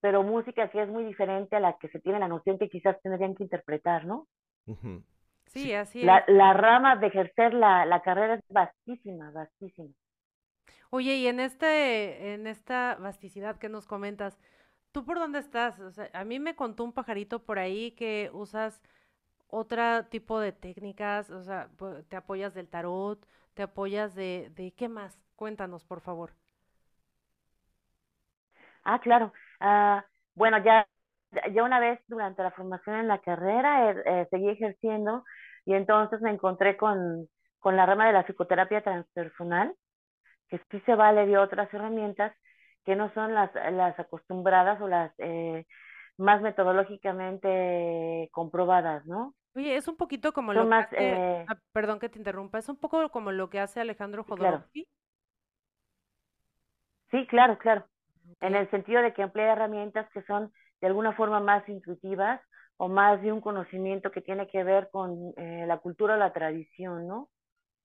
pero 0.00 0.22
música 0.22 0.70
que 0.70 0.84
es 0.84 0.88
muy 0.88 1.04
diferente 1.04 1.54
a 1.54 1.60
la 1.60 1.76
que 1.76 1.88
se 1.88 2.00
tiene 2.00 2.18
la 2.18 2.28
noción 2.28 2.58
que 2.58 2.70
quizás 2.70 2.98
tendrían 3.02 3.34
que 3.34 3.42
interpretar, 3.42 4.06
¿no? 4.06 4.26
Sí, 5.52 5.72
así 5.72 6.06
la, 6.06 6.24
La 6.28 6.52
rama 6.54 6.96
de 6.96 7.06
ejercer 7.08 7.54
la, 7.54 7.84
la 7.86 8.02
carrera 8.02 8.34
es 8.34 8.44
vastísima, 8.48 9.30
vastísima. 9.30 9.94
Oye, 10.90 11.16
y 11.16 11.26
en 11.26 11.40
este, 11.40 12.34
en 12.34 12.46
esta 12.46 12.96
vasticidad 12.96 13.58
que 13.58 13.68
nos 13.68 13.86
comentas, 13.86 14.38
¿tú 14.92 15.04
por 15.04 15.18
dónde 15.18 15.38
estás? 15.40 15.80
O 15.80 15.90
sea, 15.90 16.10
a 16.14 16.24
mí 16.24 16.38
me 16.40 16.56
contó 16.56 16.84
un 16.84 16.92
pajarito 16.92 17.44
por 17.44 17.58
ahí 17.58 17.92
que 17.92 18.30
usas 18.32 18.82
otro 19.48 20.06
tipo 20.06 20.40
de 20.40 20.52
técnicas, 20.52 21.30
o 21.30 21.42
sea, 21.44 21.70
te 22.08 22.16
apoyas 22.16 22.54
del 22.54 22.68
tarot, 22.68 23.26
te 23.54 23.62
apoyas 23.64 24.14
de, 24.14 24.52
de 24.56 24.72
qué 24.72 24.88
más? 24.88 25.18
Cuéntanos, 25.36 25.84
por 25.84 26.00
favor. 26.02 26.34
Ah, 28.84 28.98
claro. 29.00 29.32
Ah, 29.60 30.04
bueno, 30.34 30.58
ya 30.64 30.86
yo 31.52 31.64
una 31.64 31.80
vez 31.80 32.00
durante 32.06 32.42
la 32.42 32.50
formación 32.50 32.96
en 32.96 33.08
la 33.08 33.18
carrera 33.18 33.90
eh, 33.90 34.02
eh, 34.04 34.26
seguí 34.30 34.48
ejerciendo 34.48 35.24
y 35.64 35.74
entonces 35.74 36.20
me 36.20 36.30
encontré 36.30 36.76
con, 36.76 37.28
con 37.58 37.76
la 37.76 37.86
rama 37.86 38.06
de 38.06 38.12
la 38.12 38.24
psicoterapia 38.24 38.82
transpersonal, 38.82 39.74
que 40.48 40.60
sí 40.70 40.80
se 40.86 40.94
vale 40.94 41.26
de 41.26 41.38
otras 41.38 41.72
herramientas 41.74 42.34
que 42.84 42.96
no 42.96 43.12
son 43.12 43.34
las, 43.34 43.54
las 43.54 43.98
acostumbradas 43.98 44.80
o 44.80 44.88
las 44.88 45.12
eh, 45.18 45.66
más 46.16 46.40
metodológicamente 46.40 48.28
comprobadas, 48.32 49.04
¿no? 49.06 49.34
Oye, 49.54 49.76
es 49.76 49.88
un 49.88 49.96
poquito 49.96 50.32
como 50.32 50.52
lo 50.52 50.68
que 50.68 50.74
hace, 50.74 51.46
ah, 51.48 51.58
perdón 51.72 51.98
que 51.98 52.08
te 52.08 52.18
interrumpa, 52.18 52.58
es 52.58 52.68
un 52.68 52.78
poco 52.78 53.08
como 53.10 53.32
lo 53.32 53.50
que 53.50 53.60
hace 53.60 53.80
Alejandro 53.80 54.24
Jodorowsky. 54.24 54.86
Sí, 57.10 57.26
claro, 57.26 57.58
claro. 57.58 57.86
En 58.40 58.54
el 58.54 58.70
sentido 58.70 59.02
de 59.02 59.12
que 59.14 59.22
emplea 59.22 59.52
herramientas 59.52 60.08
que 60.12 60.22
son 60.22 60.52
de 60.80 60.86
alguna 60.86 61.12
forma 61.12 61.40
más 61.40 61.68
intuitivas 61.68 62.40
o 62.76 62.88
más 62.88 63.20
de 63.22 63.32
un 63.32 63.40
conocimiento 63.40 64.10
que 64.10 64.20
tiene 64.20 64.46
que 64.48 64.62
ver 64.64 64.88
con 64.90 65.32
eh, 65.36 65.64
la 65.66 65.78
cultura 65.78 66.14
o 66.14 66.18
la 66.18 66.32
tradición, 66.32 67.06
¿no? 67.06 67.28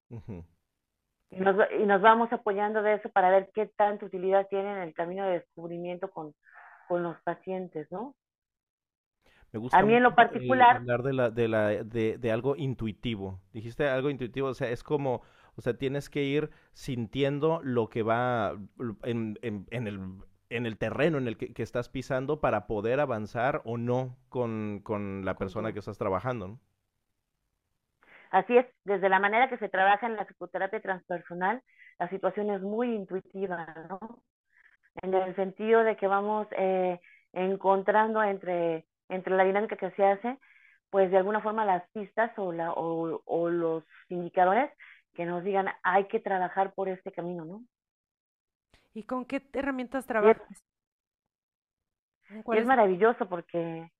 y, 0.09 1.39
nos, 1.39 1.55
y 1.79 1.85
nos 1.85 2.01
vamos 2.01 2.31
apoyando 2.31 2.81
de 2.83 2.95
eso 2.95 3.09
para 3.09 3.31
ver 3.31 3.49
qué 3.53 3.65
tanta 3.75 4.05
utilidad 4.05 4.47
tiene 4.49 4.71
en 4.71 4.77
el 4.79 4.93
camino 4.93 5.25
de 5.25 5.39
descubrimiento 5.39 6.11
con, 6.11 6.35
con 6.87 7.03
los 7.03 7.19
pacientes, 7.23 7.91
¿no? 7.91 8.15
Me 9.51 9.59
gusta 9.59 9.77
a 9.77 9.83
mí 9.83 9.93
en 9.93 10.03
lo 10.03 10.15
particular 10.15 10.77
hablar 10.77 11.03
de 11.03 11.13
la, 11.13 11.29
de 11.29 11.47
la 11.47 11.67
de, 11.67 12.17
de 12.17 12.31
algo 12.31 12.55
intuitivo. 12.55 13.39
Dijiste 13.51 13.87
algo 13.87 14.09
intuitivo, 14.09 14.47
o 14.47 14.53
sea, 14.55 14.69
es 14.69 14.83
como, 14.83 15.21
o 15.55 15.61
sea, 15.61 15.77
tienes 15.77 16.09
que 16.09 16.23
ir 16.23 16.49
sintiendo 16.73 17.61
lo 17.63 17.87
que 17.87 18.01
va 18.01 18.57
en, 19.03 19.37
en, 19.43 19.67
en 19.69 19.87
el 19.87 19.99
en 20.55 20.65
el 20.65 20.77
terreno 20.77 21.17
en 21.17 21.27
el 21.27 21.37
que, 21.37 21.51
estás 21.61 21.89
pisando 21.89 22.39
para 22.39 22.67
poder 22.67 22.99
avanzar 22.99 23.61
o 23.65 23.77
no 23.77 24.15
con, 24.29 24.81
con 24.83 25.25
la 25.25 25.35
persona 25.35 25.73
que 25.73 25.79
estás 25.79 25.97
trabajando. 25.97 26.47
¿no? 26.47 26.59
Así 28.31 28.57
es, 28.57 28.65
desde 28.83 29.09
la 29.09 29.19
manera 29.19 29.49
que 29.49 29.57
se 29.57 29.69
trabaja 29.69 30.07
en 30.07 30.15
la 30.15 30.25
psicoterapia 30.25 30.81
transpersonal, 30.81 31.61
la 31.99 32.09
situación 32.09 32.49
es 32.49 32.61
muy 32.61 32.93
intuitiva, 32.95 33.67
¿no? 33.89 34.23
En 35.01 35.13
el 35.13 35.35
sentido 35.35 35.83
de 35.83 35.95
que 35.95 36.07
vamos 36.07 36.47
eh, 36.51 36.99
encontrando 37.31 38.23
entre, 38.23 38.85
entre 39.09 39.35
la 39.35 39.43
dinámica 39.43 39.75
que 39.75 39.91
se 39.91 40.03
hace, 40.03 40.37
pues 40.89 41.11
de 41.11 41.17
alguna 41.17 41.41
forma 41.41 41.65
las 41.65 41.87
pistas 41.91 42.31
o, 42.37 42.51
la, 42.51 42.71
o, 42.73 43.21
o 43.25 43.49
los 43.49 43.83
indicadores 44.09 44.71
que 45.13 45.25
nos 45.25 45.43
digan 45.43 45.67
hay 45.83 46.05
que 46.07 46.19
trabajar 46.19 46.73
por 46.73 46.89
este 46.89 47.11
camino, 47.11 47.45
¿no? 47.45 47.63
¿Y 48.93 49.03
con 49.03 49.25
qué 49.25 49.41
herramientas 49.53 50.05
trabajas? 50.05 50.41
Es, 52.53 52.65
maravilloso 52.65 53.27
porque 53.27 53.91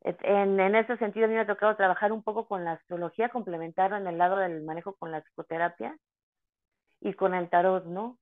en, 0.00 0.60
en 0.60 0.74
ese 0.74 0.96
sentido 0.96 1.26
a 1.26 1.28
mí 1.28 1.34
me 1.34 1.40
ha 1.40 1.46
tocado 1.46 1.76
trabajar 1.76 2.12
un 2.12 2.22
poco 2.22 2.46
con 2.46 2.64
la 2.64 2.72
astrología, 2.72 3.30
complementarlo 3.30 3.96
en 3.96 4.06
el 4.06 4.18
lado 4.18 4.36
del 4.36 4.62
manejo 4.62 4.94
con 4.94 5.10
la 5.10 5.22
psicoterapia 5.22 5.96
y 7.00 7.14
con 7.14 7.34
el 7.34 7.48
tarot, 7.48 7.84
¿no? 7.86 8.18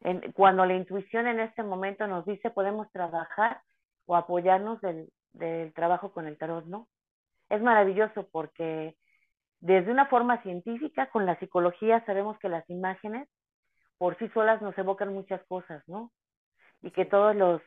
En, 0.00 0.32
cuando 0.32 0.64
la 0.66 0.74
intuición 0.74 1.26
en 1.26 1.40
este 1.40 1.62
momento 1.62 2.06
nos 2.06 2.24
dice 2.26 2.50
podemos 2.50 2.90
trabajar 2.92 3.62
o 4.04 4.16
apoyarnos 4.16 4.80
del, 4.80 5.08
del 5.32 5.72
trabajo 5.72 6.12
con 6.12 6.26
el 6.26 6.38
tarot, 6.38 6.66
¿no? 6.66 6.88
Es 7.48 7.62
maravilloso 7.62 8.28
porque 8.30 8.96
desde 9.60 9.90
una 9.90 10.06
forma 10.06 10.42
científica, 10.42 11.08
con 11.10 11.26
la 11.26 11.38
psicología 11.38 12.04
sabemos 12.04 12.38
que 12.38 12.48
las 12.48 12.68
imágenes 12.68 13.28
por 13.98 14.18
sí 14.18 14.28
solas 14.28 14.60
nos 14.62 14.76
evocan 14.78 15.12
muchas 15.12 15.42
cosas, 15.46 15.82
¿no? 15.86 16.12
Y 16.82 16.90
que 16.90 17.04
todos 17.04 17.34
los, 17.34 17.62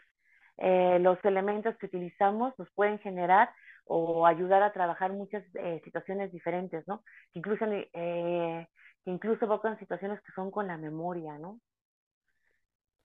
eh, 0.58 1.00
los 1.00 1.24
elementos 1.26 1.76
que 1.78 1.88
utilizamos 1.88 2.58
nos 2.58 2.70
pueden 2.72 3.00
generar 3.00 3.50
o 3.86 4.28
ayudar 4.28 4.62
a 4.62 4.72
trabajar 4.72 5.12
muchas 5.14 5.44
eh, 5.56 5.82
situaciones 5.84 6.32
diferentes, 6.32 6.88
¿no? 6.88 7.04
Que 7.32 7.40
incluso, 7.40 7.66
eh, 7.70 8.68
que 9.04 9.12
incluso 9.12 9.46
evocan 9.46 9.80
situaciones 9.80 10.22
que 10.22 10.32
son 10.34 10.52
con 10.52 10.68
la 10.68 10.78
memoria, 10.78 11.38
¿no? 11.40 11.60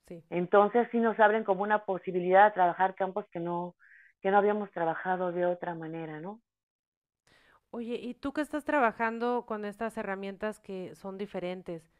Sí. 0.07 0.23
Entonces 0.29 0.87
sí 0.93 0.99
nos 0.99 1.19
abren 1.19 1.45
como 1.45 1.63
una 1.63 1.87
posibilidad 1.87 2.47
de 2.47 2.55
trabajar 2.55 2.95
campos 2.95 3.25
que 3.33 3.41
no, 3.41 3.75
que 4.21 4.31
no 4.31 4.37
habíamos 4.37 4.71
trabajado 4.71 5.33
de 5.33 5.47
otra 5.47 5.75
manera, 5.75 6.21
¿no? 6.21 6.41
Oye, 7.71 7.97
¿y 7.97 8.15
tú 8.15 8.33
que 8.33 8.41
estás 8.43 8.65
trabajando 8.65 9.47
con 9.47 9.65
estas 9.65 9.97
herramientas 9.97 10.61
que 10.61 10.95
son 10.95 11.19
diferentes? 11.19 11.91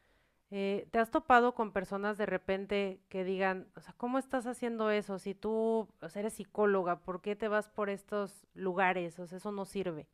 Eh, 0.51 0.87
¿Te 0.91 0.99
has 0.99 1.09
topado 1.09 1.55
con 1.55 1.71
personas 1.71 2.17
de 2.17 2.25
repente 2.25 3.01
que 3.09 3.23
digan, 3.23 3.67
o 3.75 3.79
sea, 3.81 3.93
¿cómo 3.97 4.19
estás 4.19 4.45
haciendo 4.45 4.91
eso? 4.91 5.17
Si 5.17 5.33
tú 5.33 5.89
eres 6.13 6.33
psicóloga, 6.33 6.99
¿por 6.99 7.21
qué 7.21 7.35
te 7.35 7.47
vas 7.47 7.67
por 7.69 7.89
estos 7.89 8.45
lugares? 8.53 9.19
O 9.19 9.25
sea, 9.25 9.37
eso 9.37 9.51
no 9.51 9.65
sirve. 9.65 10.07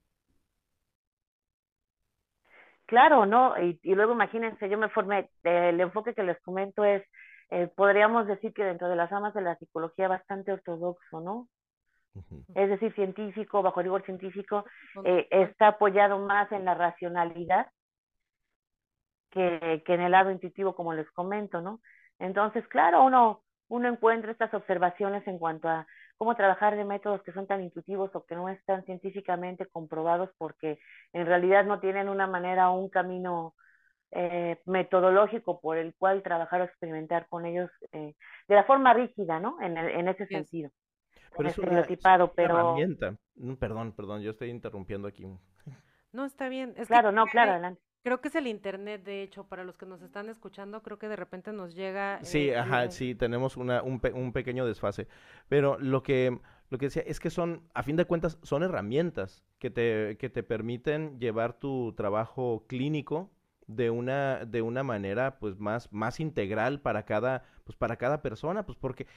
Claro, 2.85 3.25
¿no? 3.25 3.55
Y, 3.61 3.79
luego 3.83 4.13
imagínense, 4.13 4.67
yo 4.69 4.77
me 4.77 4.89
formé, 4.89 5.29
el 5.43 5.79
enfoque 5.79 6.13
que 6.13 6.23
les 6.23 6.39
comento 6.41 6.83
es, 6.83 7.03
eh, 7.49 7.67
podríamos 7.67 8.27
decir 8.27 8.53
que 8.53 8.63
dentro 8.63 8.89
de 8.89 8.95
las 8.95 9.11
amas 9.11 9.33
de 9.33 9.41
la 9.41 9.55
psicología 9.57 10.07
bastante 10.07 10.51
ortodoxo, 10.51 11.21
¿no? 11.21 11.47
Es 12.55 12.69
decir, 12.69 12.93
científico, 12.93 13.61
bajo 13.61 13.81
rigor 13.81 14.03
científico, 14.03 14.65
eh, 15.05 15.27
está 15.31 15.69
apoyado 15.69 16.19
más 16.19 16.51
en 16.51 16.65
la 16.65 16.73
racionalidad 16.73 17.67
que, 19.31 19.81
que 19.85 19.93
en 19.93 20.01
el 20.01 20.11
lado 20.11 20.31
intuitivo, 20.31 20.75
como 20.75 20.93
les 20.93 21.09
comento, 21.11 21.61
¿no? 21.61 21.81
Entonces, 22.19 22.67
claro, 22.67 23.03
uno, 23.03 23.41
uno 23.67 23.87
encuentra 23.87 24.31
estas 24.31 24.53
observaciones 24.53 25.25
en 25.27 25.39
cuanto 25.39 25.69
a 25.69 25.87
cómo 26.17 26.35
trabajar 26.35 26.75
de 26.75 26.85
métodos 26.85 27.23
que 27.23 27.31
son 27.31 27.47
tan 27.47 27.63
intuitivos 27.63 28.11
o 28.13 28.25
que 28.25 28.35
no 28.35 28.47
están 28.49 28.83
científicamente 28.85 29.65
comprobados 29.65 30.29
porque 30.37 30.77
en 31.13 31.25
realidad 31.25 31.65
no 31.65 31.79
tienen 31.79 32.09
una 32.09 32.27
manera 32.27 32.69
o 32.69 32.79
un 32.79 32.89
camino 32.89 33.55
eh, 34.11 34.59
metodológico 34.65 35.59
por 35.59 35.77
el 35.77 35.95
cual 35.95 36.21
trabajar 36.21 36.61
o 36.61 36.65
experimentar 36.65 37.27
con 37.27 37.45
ellos 37.45 37.71
eh, 37.93 38.13
de 38.47 38.55
la 38.55 38.65
forma 38.65 38.93
rígida, 38.93 39.39
¿no? 39.39 39.59
En, 39.61 39.77
en 39.77 40.07
ese 40.09 40.27
sentido. 40.27 40.69
Pero 41.35 41.49
es 41.49 41.57
una, 41.57 41.85
pero... 42.35 42.59
herramienta. 42.59 43.15
Mm, 43.35 43.53
perdón, 43.53 43.93
perdón, 43.93 44.21
yo 44.21 44.31
estoy 44.31 44.49
interrumpiendo 44.49 45.07
aquí. 45.07 45.25
No, 46.11 46.25
está 46.25 46.49
bien. 46.49 46.73
Es 46.77 46.87
claro, 46.87 47.11
no, 47.11 47.25
claro, 47.25 47.53
adelante. 47.53 47.81
Creo 48.03 48.19
que 48.19 48.29
es 48.29 48.35
el 48.35 48.47
internet, 48.47 49.03
de 49.03 49.21
hecho, 49.21 49.43
para 49.43 49.63
los 49.63 49.77
que 49.77 49.85
nos 49.85 50.01
están 50.01 50.27
escuchando, 50.29 50.81
creo 50.81 50.97
que 50.97 51.07
de 51.07 51.15
repente 51.15 51.53
nos 51.53 51.75
llega. 51.75 52.19
Sí, 52.23 52.49
eh, 52.49 52.57
ajá, 52.57 52.89
sí, 52.89 53.13
tenemos 53.13 53.57
una, 53.57 53.83
un, 53.83 54.01
un, 54.15 54.33
pequeño 54.33 54.65
desfase. 54.65 55.07
Pero 55.47 55.77
lo 55.77 56.01
que, 56.01 56.39
lo 56.71 56.77
que 56.79 56.87
decía 56.87 57.03
es 57.05 57.19
que 57.19 57.29
son, 57.29 57.61
a 57.75 57.83
fin 57.83 57.97
de 57.97 58.05
cuentas, 58.05 58.39
son 58.41 58.63
herramientas 58.63 59.43
que 59.59 59.69
te, 59.69 60.17
que 60.17 60.31
te 60.31 60.41
permiten 60.41 61.19
llevar 61.19 61.53
tu 61.53 61.93
trabajo 61.93 62.65
clínico 62.67 63.29
de 63.75 63.89
una, 63.89 64.45
de 64.45 64.61
una 64.61 64.83
manera 64.83 65.39
pues 65.39 65.59
más, 65.59 65.91
más 65.91 66.19
integral 66.19 66.79
para 66.79 67.03
cada, 67.03 67.43
pues 67.63 67.75
para 67.75 67.97
cada 67.97 68.21
persona, 68.21 68.65
pues 68.65 68.77
porque, 68.77 69.07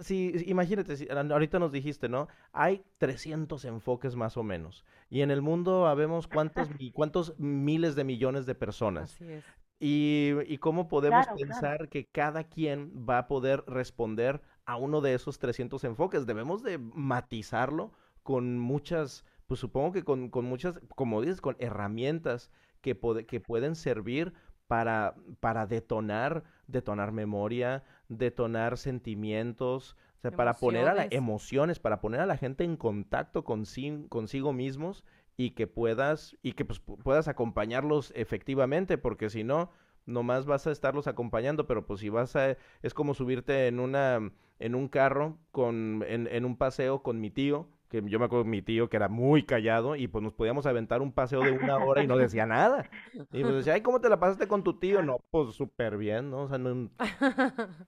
si, 0.00 0.32
imagínate, 0.46 0.96
si, 0.96 1.08
ahorita 1.10 1.58
nos 1.58 1.72
dijiste, 1.72 2.08
¿no? 2.08 2.28
Hay 2.52 2.82
300 2.98 3.64
enfoques 3.64 4.16
más 4.16 4.36
o 4.36 4.42
menos, 4.42 4.84
y 5.08 5.22
en 5.22 5.30
el 5.30 5.42
mundo 5.42 5.86
habemos 5.86 6.26
cuántos, 6.26 6.68
cuántos 6.92 7.38
miles 7.38 7.94
de 7.94 8.04
millones 8.04 8.46
de 8.46 8.54
personas. 8.54 9.14
Así 9.14 9.24
es. 9.32 9.44
Y, 9.82 10.32
y 10.46 10.58
cómo 10.58 10.88
podemos 10.88 11.26
pensar 11.38 11.88
que 11.88 12.04
cada 12.04 12.44
quien 12.44 12.92
va 13.08 13.16
a 13.16 13.26
poder 13.28 13.64
responder 13.66 14.42
a 14.66 14.76
uno 14.76 15.00
de 15.00 15.14
esos 15.14 15.38
300 15.38 15.82
enfoques. 15.84 16.26
Debemos 16.26 16.62
de 16.62 16.76
matizarlo 16.78 17.92
con 18.22 18.58
muchas, 18.58 19.24
pues 19.46 19.58
supongo 19.58 19.92
que 19.92 20.04
con, 20.04 20.28
con 20.28 20.44
muchas, 20.44 20.78
como 20.94 21.20
dices, 21.20 21.40
con 21.40 21.56
herramientas 21.58 22.50
que, 22.80 22.98
que 23.26 23.40
pueden 23.40 23.74
servir 23.74 24.32
para, 24.66 25.16
para 25.40 25.66
detonar, 25.66 26.44
detonar 26.68 27.12
memoria, 27.12 27.82
detonar 28.08 28.78
sentimientos, 28.78 29.96
o 30.18 30.20
sea, 30.20 30.30
para 30.30 30.54
poner 30.54 30.86
a 30.86 30.94
las 30.94 31.08
emociones, 31.10 31.78
para 31.78 32.00
poner 32.00 32.20
a 32.20 32.26
la 32.26 32.36
gente 32.36 32.62
en 32.62 32.76
contacto 32.76 33.42
con 33.42 33.64
consigo 34.08 34.52
mismos 34.52 35.04
y 35.36 35.52
que 35.52 35.66
puedas, 35.66 36.36
y 36.42 36.52
que 36.52 36.64
pues, 36.64 36.78
puedas 36.78 37.26
acompañarlos 37.26 38.12
efectivamente, 38.14 38.98
porque 38.98 39.30
si 39.30 39.42
no, 39.42 39.70
nomás 40.06 40.46
vas 40.46 40.66
a 40.66 40.72
estarlos 40.72 41.06
acompañando, 41.06 41.66
pero 41.66 41.86
pues 41.86 42.00
si 42.00 42.08
vas 42.08 42.36
a, 42.36 42.56
es 42.82 42.94
como 42.94 43.14
subirte 43.14 43.66
en 43.66 43.80
una, 43.80 44.30
en 44.58 44.74
un 44.74 44.88
carro 44.88 45.38
con, 45.50 46.04
en, 46.06 46.26
en 46.26 46.44
un 46.44 46.56
paseo 46.56 47.02
con 47.02 47.20
mi 47.20 47.30
tío, 47.30 47.68
que 47.90 48.02
yo 48.06 48.20
me 48.20 48.26
acuerdo 48.26 48.44
mi 48.44 48.62
tío 48.62 48.88
que 48.88 48.96
era 48.96 49.08
muy 49.08 49.42
callado 49.42 49.96
y 49.96 50.06
pues 50.06 50.22
nos 50.22 50.32
podíamos 50.32 50.64
aventar 50.64 51.02
un 51.02 51.12
paseo 51.12 51.42
de 51.42 51.50
una 51.50 51.76
hora 51.76 52.02
y 52.02 52.06
no 52.06 52.16
decía 52.16 52.46
nada. 52.46 52.88
Y 53.32 53.42
pues 53.42 53.56
decía, 53.56 53.74
ay, 53.74 53.80
¿cómo 53.82 54.00
te 54.00 54.08
la 54.08 54.20
pasaste 54.20 54.46
con 54.46 54.62
tu 54.62 54.78
tío? 54.78 55.02
No, 55.02 55.18
pues 55.30 55.54
súper 55.54 55.98
bien, 55.98 56.30
¿no? 56.30 56.42
O 56.42 56.48
sea, 56.48 56.56
no... 56.56 56.88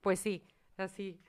pues 0.00 0.18
sí, 0.18 0.44
así. 0.76 1.20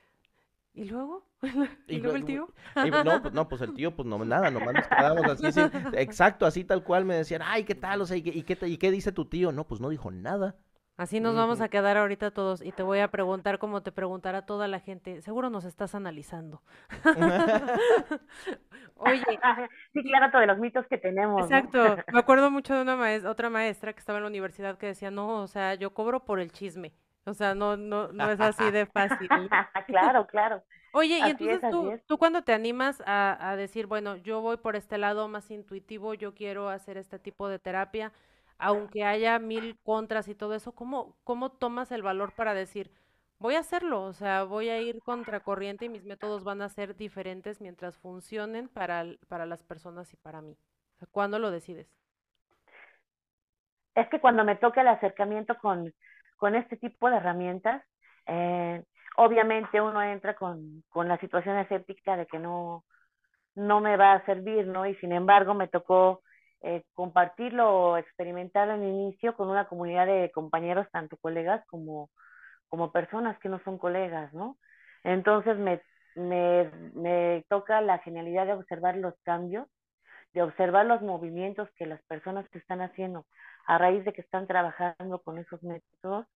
¿Y 0.73 0.85
luego? 0.85 1.27
¿Y, 1.87 1.99
luego 1.99 2.17
el 2.17 2.25
tío? 2.25 2.49
Y, 2.83 2.89
no, 2.89 3.21
pues, 3.21 3.33
no, 3.33 3.47
pues 3.47 3.61
el 3.61 3.73
tío, 3.75 3.95
pues 3.95 4.07
no, 4.07 4.17
nada, 4.25 4.49
nomás 4.49 4.73
nos 4.73 4.87
quedábamos 4.87 5.43
así, 5.43 5.59
exacto, 5.93 6.47
así 6.47 6.63
tal 6.63 6.83
cual 6.83 7.05
me 7.05 7.15
decían, 7.15 7.41
ay, 7.45 7.63
¿qué 7.63 7.75
tal? 7.75 8.01
O 8.01 8.07
sea, 8.07 8.17
¿y 8.17 8.23
qué, 8.23 8.31
y 8.31 8.43
qué, 8.43 8.57
y 8.67 8.77
qué 8.77 8.89
dice 8.89 9.11
tu 9.11 9.25
tío? 9.25 9.51
No, 9.51 9.67
pues 9.67 9.81
no 9.81 9.89
dijo 9.89 10.09
nada. 10.09 10.57
Así 10.99 11.21
nos 11.21 11.33
vamos 11.33 11.61
a 11.61 11.69
quedar 11.69 11.95
ahorita 11.95 12.31
todos 12.31 12.61
y 12.61 12.73
te 12.73 12.83
voy 12.83 12.99
a 12.99 13.07
preguntar 13.07 13.57
como 13.57 13.81
te 13.81 13.89
preguntará 13.93 14.45
toda 14.45 14.67
la 14.67 14.81
gente. 14.81 15.21
Seguro 15.21 15.49
nos 15.49 15.63
estás 15.63 15.95
analizando. 15.95 16.61
Oye. 18.97 19.23
Sí, 19.93 20.03
claro, 20.03 20.29
todos 20.29 20.45
los 20.45 20.59
mitos 20.59 20.85
que 20.87 20.97
tenemos. 20.97 21.43
Exacto. 21.43 21.97
Me 22.11 22.19
acuerdo 22.19 22.51
mucho 22.51 22.75
de 22.75 22.81
una 22.81 22.97
maestra, 22.97 23.31
otra 23.31 23.49
maestra 23.49 23.93
que 23.93 23.99
estaba 23.99 24.19
en 24.19 24.23
la 24.23 24.29
universidad 24.29 24.77
que 24.77 24.87
decía, 24.87 25.09
no, 25.09 25.41
o 25.41 25.47
sea, 25.47 25.75
yo 25.75 25.93
cobro 25.93 26.25
por 26.25 26.41
el 26.41 26.51
chisme. 26.51 26.93
O 27.23 27.33
sea, 27.33 27.55
no, 27.55 27.77
no, 27.77 28.09
no 28.09 28.29
es 28.29 28.41
así 28.41 28.69
de 28.69 28.85
fácil. 28.85 29.29
claro, 29.87 30.27
claro. 30.27 30.63
Oye, 30.91 31.19
y 31.19 31.21
entonces 31.21 31.61
tú, 31.71 31.97
tú 32.07 32.17
cuando 32.17 32.41
te 32.41 32.51
animas 32.51 33.01
a, 33.05 33.51
a 33.51 33.55
decir, 33.55 33.87
bueno, 33.87 34.17
yo 34.17 34.41
voy 34.41 34.57
por 34.57 34.75
este 34.75 34.97
lado 34.97 35.29
más 35.29 35.49
intuitivo, 35.49 36.13
yo 36.13 36.33
quiero 36.33 36.67
hacer 36.69 36.97
este 36.97 37.19
tipo 37.19 37.47
de 37.47 37.59
terapia, 37.59 38.11
aunque 38.59 39.03
haya 39.05 39.39
mil 39.39 39.79
contras 39.83 40.27
y 40.27 40.35
todo 40.35 40.53
eso, 40.53 40.73
¿cómo, 40.73 41.17
cómo 41.23 41.51
tomas 41.51 41.91
el 41.91 42.03
valor 42.03 42.33
para 42.35 42.53
decir, 42.53 42.91
voy 43.39 43.55
a 43.55 43.59
hacerlo, 43.59 44.03
o 44.03 44.13
sea, 44.13 44.43
voy 44.43 44.69
a 44.69 44.79
ir 44.81 44.99
contracorriente 45.01 45.85
y 45.85 45.89
mis 45.89 46.05
métodos 46.05 46.43
van 46.43 46.61
a 46.61 46.69
ser 46.69 46.95
diferentes 46.95 47.61
mientras 47.61 47.97
funcionen 47.97 48.67
para, 48.69 49.05
para 49.29 49.45
las 49.45 49.63
personas 49.63 50.13
y 50.13 50.17
para 50.17 50.41
mí? 50.41 50.57
¿Cuándo 51.11 51.39
lo 51.39 51.51
decides? 51.51 51.89
Es 53.95 54.07
que 54.09 54.19
cuando 54.19 54.43
me 54.43 54.55
toca 54.57 54.81
el 54.81 54.87
acercamiento 54.89 55.57
con, 55.57 55.93
con 56.37 56.55
este 56.55 56.77
tipo 56.77 57.09
de 57.09 57.17
herramientas, 57.17 57.83
eh, 58.27 58.83
obviamente 59.15 59.81
uno 59.81 60.01
entra 60.03 60.35
con, 60.35 60.83
con 60.89 61.07
la 61.07 61.17
situación 61.19 61.57
escéptica 61.57 62.17
de 62.17 62.27
que 62.27 62.39
no, 62.39 62.85
no 63.55 63.81
me 63.81 63.97
va 63.97 64.13
a 64.13 64.25
servir, 64.25 64.67
¿no? 64.67 64.85
Y 64.85 64.95
sin 64.95 65.11
embargo 65.13 65.53
me 65.53 65.67
tocó 65.67 66.21
eh, 66.61 66.83
compartirlo 66.93 67.69
o 67.69 67.97
experimentarlo 67.97 68.73
en 68.75 68.83
inicio 68.83 69.35
con 69.35 69.49
una 69.49 69.67
comunidad 69.67 70.07
de 70.07 70.31
compañeros, 70.31 70.87
tanto 70.91 71.17
colegas 71.17 71.65
como, 71.67 72.09
como 72.67 72.91
personas 72.91 73.39
que 73.39 73.49
no 73.49 73.59
son 73.63 73.77
colegas, 73.77 74.33
¿no? 74.33 74.57
Entonces 75.03 75.57
me, 75.57 75.81
me, 76.15 76.69
me 76.93 77.45
toca 77.49 77.81
la 77.81 77.99
genialidad 77.99 78.45
de 78.45 78.53
observar 78.53 78.97
los 78.97 79.15
cambios, 79.23 79.67
de 80.33 80.41
observar 80.43 80.85
los 80.85 81.01
movimientos 81.01 81.69
que 81.75 81.85
las 81.85 82.01
personas 82.03 82.45
están 82.53 82.81
haciendo 82.81 83.25
a 83.67 83.77
raíz 83.77 84.03
de 84.05 84.13
que 84.13 84.21
están 84.21 84.47
trabajando 84.47 85.21
con 85.23 85.37
esos 85.37 85.63
métodos 85.63 86.27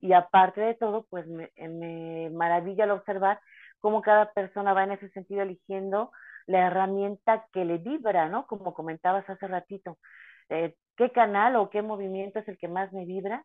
y 0.00 0.12
aparte 0.12 0.60
de 0.60 0.74
todo, 0.74 1.06
pues 1.10 1.26
me, 1.26 1.50
me 1.56 2.30
maravilla 2.30 2.84
el 2.84 2.92
observar 2.92 3.40
cómo 3.80 4.02
cada 4.02 4.32
persona 4.32 4.72
va 4.72 4.84
en 4.84 4.92
ese 4.92 5.08
sentido 5.10 5.42
eligiendo 5.42 6.10
la 6.48 6.66
herramienta 6.66 7.46
que 7.52 7.64
le 7.64 7.78
vibra, 7.78 8.28
¿no? 8.28 8.46
Como 8.46 8.74
comentabas 8.74 9.28
hace 9.30 9.46
ratito, 9.46 9.98
eh, 10.48 10.74
¿qué 10.96 11.12
canal 11.12 11.56
o 11.56 11.70
qué 11.70 11.82
movimiento 11.82 12.40
es 12.40 12.48
el 12.48 12.58
que 12.58 12.68
más 12.68 12.92
me 12.92 13.04
vibra 13.04 13.44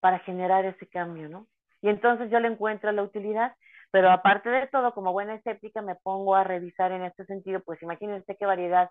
para 0.00 0.20
generar 0.20 0.64
ese 0.64 0.86
cambio, 0.88 1.28
¿no? 1.28 1.48
Y 1.82 1.88
entonces 1.88 2.30
yo 2.30 2.40
le 2.40 2.48
encuentro 2.48 2.92
la 2.92 3.02
utilidad, 3.02 3.54
pero 3.90 4.10
aparte 4.10 4.50
de 4.50 4.68
todo, 4.68 4.94
como 4.94 5.12
buena 5.12 5.34
escéptica, 5.34 5.82
me 5.82 5.96
pongo 5.96 6.36
a 6.36 6.44
revisar 6.44 6.92
en 6.92 7.04
este 7.04 7.26
sentido, 7.26 7.60
pues 7.64 7.82
imagínense 7.82 8.36
qué 8.36 8.46
variedad. 8.46 8.90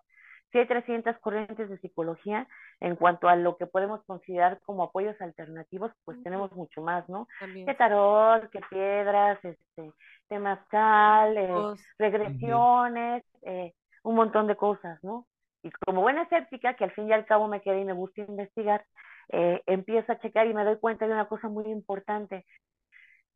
Si 0.52 0.58
hay 0.58 0.68
300 0.68 1.18
corrientes 1.20 1.70
de 1.70 1.78
psicología, 1.80 2.48
en 2.80 2.96
cuanto 2.96 3.30
a 3.30 3.36
lo 3.36 3.58
que 3.58 3.68
podemos 3.68 4.04
considerar 4.06 4.60
como 4.62 4.84
apoyos 4.84 5.20
alternativos, 5.22 5.92
pues 6.04 6.22
tenemos 6.24 6.52
mucho 6.54 6.82
más, 6.82 7.08
¿no? 7.08 7.28
Qué 7.66 7.74
tarot, 7.74 8.50
qué 8.50 8.60
piedras, 8.70 9.40
este, 9.44 9.92
temazcal, 10.28 11.38
eh, 11.38 11.48
regresiones, 11.98 13.24
eh, 13.44 13.74
un 14.04 14.16
montón 14.16 14.48
de 14.48 14.56
cosas, 14.56 15.02
¿no? 15.04 15.26
Y 15.64 15.70
como 15.72 16.02
buena 16.02 16.24
escéptica, 16.24 16.74
que 16.74 16.84
al 16.84 16.92
fin 16.92 17.08
y 17.08 17.14
al 17.14 17.26
cabo 17.26 17.48
me 17.48 17.62
quedé 17.62 17.82
y 17.82 17.86
me 17.86 17.94
gusta 17.94 18.22
investigar, 18.22 18.84
eh, 19.30 19.62
empiezo 19.68 20.12
a 20.12 20.20
checar 20.20 20.48
y 20.48 20.54
me 20.54 20.66
doy 20.66 20.78
cuenta 20.78 21.08
de 21.08 21.14
una 21.14 21.28
cosa 21.28 21.48
muy 21.48 21.66
importante, 21.66 22.46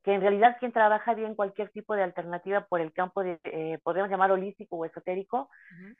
que 0.04 0.14
en 0.14 0.22
realidad 0.22 0.58
quien 0.60 0.72
trabaja 0.72 1.14
bien 1.14 1.36
cualquier 1.36 1.70
tipo 1.70 1.96
de 1.96 2.04
alternativa 2.04 2.66
por 2.66 2.80
el 2.80 2.94
campo 2.94 3.24
de, 3.24 3.40
eh, 3.44 3.80
podemos 3.84 4.10
llamar 4.10 4.32
holístico 4.32 4.76
o 4.76 4.86
esotérico, 4.86 5.50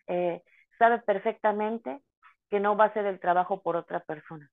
eh, 0.08 0.42
sabe 0.78 1.00
perfectamente 1.00 2.02
que 2.50 2.60
no 2.60 2.78
va 2.78 2.86
a 2.86 2.94
ser 2.94 3.06
el 3.06 3.20
trabajo 3.20 3.62
por 3.62 3.76
otra 3.76 4.02
persona. 4.02 4.50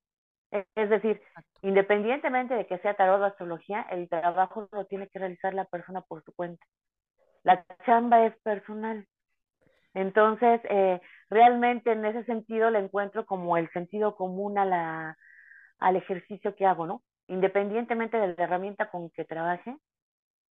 Es 0.74 0.90
decir, 0.90 1.22
independientemente 1.62 2.54
de 2.54 2.66
que 2.66 2.78
sea 2.78 2.94
tarot 2.94 3.20
o 3.22 3.24
astrología, 3.24 3.82
el 3.90 4.08
trabajo 4.08 4.68
lo 4.70 4.84
tiene 4.84 5.08
que 5.08 5.18
realizar 5.18 5.54
la 5.54 5.64
persona 5.64 6.02
por 6.02 6.22
su 6.24 6.32
cuenta. 6.34 6.64
La 7.42 7.64
chamba 7.86 8.26
es 8.26 8.36
personal. 8.42 9.06
Entonces, 9.94 10.60
eh, 10.64 11.00
realmente 11.30 11.92
en 11.92 12.04
ese 12.04 12.24
sentido 12.24 12.70
le 12.70 12.80
encuentro 12.80 13.24
como 13.24 13.56
el 13.56 13.70
sentido 13.72 14.14
común 14.14 14.58
a 14.58 14.64
la, 14.66 15.16
al 15.78 15.96
ejercicio 15.96 16.54
que 16.54 16.66
hago, 16.66 16.86
¿no? 16.86 17.02
Independientemente 17.28 18.18
de 18.18 18.34
la 18.34 18.44
herramienta 18.44 18.90
con 18.90 19.10
que 19.10 19.24
trabaje, 19.24 19.76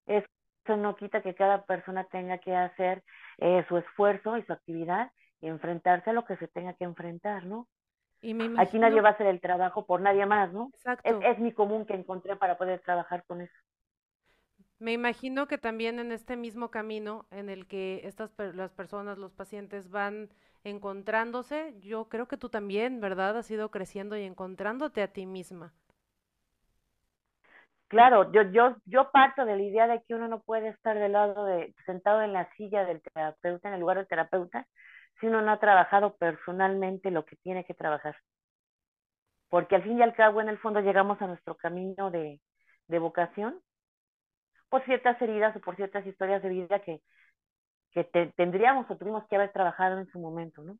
eso 0.06 0.76
no 0.76 0.96
quita 0.96 1.22
que 1.22 1.34
cada 1.34 1.64
persona 1.64 2.04
tenga 2.04 2.38
que 2.38 2.54
hacer 2.54 3.02
eh, 3.38 3.64
su 3.68 3.78
esfuerzo 3.78 4.36
y 4.36 4.42
su 4.44 4.52
actividad 4.52 5.10
y 5.40 5.48
enfrentarse 5.48 6.10
a 6.10 6.12
lo 6.12 6.24
que 6.24 6.36
se 6.36 6.48
tenga 6.48 6.74
que 6.74 6.84
enfrentar, 6.84 7.44
¿no? 7.44 7.68
Aquí 8.58 8.78
nadie 8.78 9.00
va 9.00 9.10
a 9.10 9.12
hacer 9.12 9.26
el 9.26 9.40
trabajo 9.40 9.86
por 9.86 10.00
nadie 10.00 10.26
más, 10.26 10.52
¿no? 10.52 10.70
Exacto. 10.74 11.20
Es, 11.22 11.38
mi 11.38 11.52
común 11.52 11.86
que 11.86 11.94
encontré 11.94 12.34
para 12.36 12.56
poder 12.56 12.80
trabajar 12.80 13.24
con 13.24 13.40
eso. 13.40 13.54
Me 14.78 14.92
imagino 14.92 15.46
que 15.46 15.58
también 15.58 15.98
en 15.98 16.12
este 16.12 16.36
mismo 16.36 16.70
camino 16.70 17.26
en 17.30 17.48
el 17.48 17.66
que 17.66 18.00
estas 18.04 18.32
las 18.54 18.72
personas, 18.72 19.16
los 19.18 19.32
pacientes 19.32 19.90
van 19.90 20.30
encontrándose, 20.64 21.74
yo 21.78 22.08
creo 22.08 22.26
que 22.26 22.36
tú 22.36 22.48
también, 22.48 23.00
¿verdad? 23.00 23.38
Has 23.38 23.50
ido 23.50 23.70
creciendo 23.70 24.16
y 24.16 24.24
encontrándote 24.24 25.02
a 25.02 25.12
ti 25.12 25.24
misma. 25.24 25.72
Claro, 27.88 28.32
yo, 28.32 28.42
yo, 28.50 28.76
yo 28.84 29.10
parto 29.12 29.44
de 29.44 29.56
la 29.56 29.62
idea 29.62 29.86
de 29.86 30.02
que 30.02 30.14
uno 30.14 30.26
no 30.26 30.40
puede 30.40 30.68
estar 30.70 30.98
del 30.98 31.12
lado 31.12 31.44
de, 31.44 31.72
sentado 31.86 32.20
en 32.22 32.32
la 32.32 32.50
silla 32.56 32.84
del 32.84 33.00
terapeuta, 33.00 33.68
en 33.68 33.74
el 33.74 33.80
lugar 33.80 33.98
del 33.98 34.08
terapeuta, 34.08 34.66
si 35.20 35.26
uno 35.26 35.42
no 35.42 35.52
ha 35.52 35.60
trabajado 35.60 36.16
personalmente 36.16 37.10
lo 37.10 37.24
que 37.24 37.36
tiene 37.36 37.64
que 37.64 37.74
trabajar. 37.74 38.16
porque 39.48 39.76
al 39.76 39.82
fin 39.82 39.98
y 39.98 40.02
al 40.02 40.14
cabo 40.14 40.40
en 40.40 40.48
el 40.48 40.58
fondo 40.58 40.80
llegamos 40.80 41.20
a 41.22 41.26
nuestro 41.26 41.56
camino 41.56 42.10
de, 42.10 42.40
de 42.88 42.98
vocación 42.98 43.60
por 44.68 44.84
ciertas 44.84 45.20
heridas 45.22 45.54
o 45.56 45.60
por 45.60 45.76
ciertas 45.76 46.06
historias 46.06 46.42
de 46.42 46.48
vida 46.48 46.80
que, 46.80 47.00
que 47.92 48.04
tendríamos 48.36 48.90
o 48.90 48.96
tuvimos 48.96 49.26
que 49.28 49.36
haber 49.36 49.52
trabajado 49.52 49.98
en 49.98 50.06
su 50.08 50.18
momento, 50.18 50.62
¿no? 50.62 50.76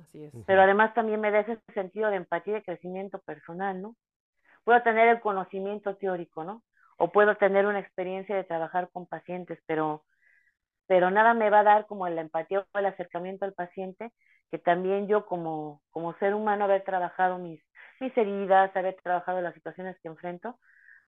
Así 0.00 0.24
es. 0.24 0.32
Pero 0.46 0.62
además 0.62 0.94
también 0.94 1.20
me 1.20 1.30
da 1.30 1.40
ese 1.40 1.58
sentido 1.74 2.10
de 2.10 2.16
empatía 2.16 2.52
y 2.52 2.56
de 2.56 2.62
crecimiento 2.62 3.18
personal, 3.18 3.82
¿no? 3.82 3.96
Puedo 4.64 4.80
tener 4.82 5.08
el 5.08 5.20
conocimiento 5.20 5.96
teórico, 5.96 6.44
¿no? 6.44 6.62
O 6.96 7.10
puedo 7.10 7.36
tener 7.36 7.66
una 7.66 7.80
experiencia 7.80 8.36
de 8.36 8.44
trabajar 8.44 8.88
con 8.92 9.06
pacientes, 9.06 9.58
pero, 9.66 10.04
pero 10.88 11.10
nada 11.10 11.34
me 11.34 11.50
va 11.50 11.60
a 11.60 11.64
dar 11.64 11.86
como 11.86 12.08
la 12.08 12.22
empatía 12.22 12.66
o 12.72 12.78
el 12.78 12.86
acercamiento 12.86 13.44
al 13.44 13.52
paciente, 13.52 14.10
que 14.50 14.58
también 14.58 15.06
yo 15.06 15.26
como, 15.26 15.82
como 15.90 16.14
ser 16.14 16.34
humano 16.34 16.64
haber 16.64 16.82
trabajado 16.82 17.38
mis, 17.38 17.62
mis 18.00 18.16
heridas, 18.16 18.74
haber 18.74 18.96
trabajado 19.02 19.40
las 19.42 19.54
situaciones 19.54 19.96
que 20.00 20.08
enfrento 20.08 20.58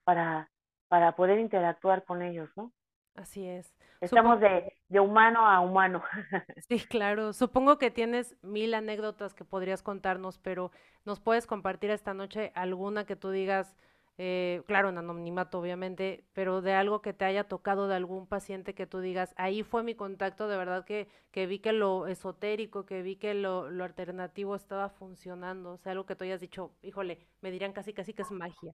para, 0.04 0.52
para 0.90 1.16
poder 1.16 1.40
interactuar 1.40 2.04
con 2.04 2.22
ellos, 2.22 2.50
¿no? 2.58 2.74
Así 3.16 3.48
es. 3.48 3.74
Estamos 4.02 4.40
de, 4.40 4.74
de, 4.88 5.00
humano 5.00 5.46
a 5.46 5.62
humano. 5.62 6.04
Sí, 6.68 6.80
claro. 6.80 7.34
Supongo 7.34 7.78
que 7.78 7.90
tienes 7.90 8.38
mil 8.42 8.74
anécdotas 8.74 9.34
que 9.34 9.44
podrías 9.44 9.82
contarnos, 9.82 10.38
pero 10.38 10.72
¿nos 11.06 11.20
puedes 11.20 11.48
compartir 11.48 11.90
esta 11.90 12.14
noche 12.14 12.52
alguna 12.54 13.06
que 13.06 13.16
tú 13.16 13.32
digas, 13.32 13.76
eh, 14.22 14.62
claro, 14.68 14.90
en 14.90 14.98
anonimato 14.98 15.60
obviamente, 15.60 16.26
pero 16.34 16.62
de 16.62 16.74
algo 16.74 17.02
que 17.02 17.14
te 17.14 17.24
haya 17.24 17.46
tocado 17.46 17.88
de 17.88 17.96
algún 17.96 18.28
paciente 18.28 18.76
que 18.76 18.86
tú 18.86 19.00
digas, 19.00 19.34
ahí 19.38 19.64
fue 19.64 19.82
mi 19.82 19.96
contacto, 19.96 20.50
de 20.50 20.58
verdad 20.58 20.86
que, 20.86 21.08
que 21.32 21.48
vi 21.48 21.60
que 21.60 21.72
lo 21.72 22.06
esotérico, 22.06 22.86
que 22.86 23.02
vi 23.02 23.16
que 23.16 23.34
lo, 23.34 23.70
lo 23.70 23.86
alternativo 23.86 24.56
estaba 24.56 24.90
funcionando, 24.90 25.72
o 25.72 25.78
sea, 25.78 25.94
algo 25.94 26.06
que 26.06 26.16
tú 26.18 26.26
hayas 26.26 26.42
dicho, 26.42 26.74
híjole, 26.82 27.28
me 27.42 27.50
dirían 27.50 27.72
casi 27.72 27.94
casi 27.94 28.14
que 28.14 28.24
es 28.24 28.32
magia. 28.32 28.74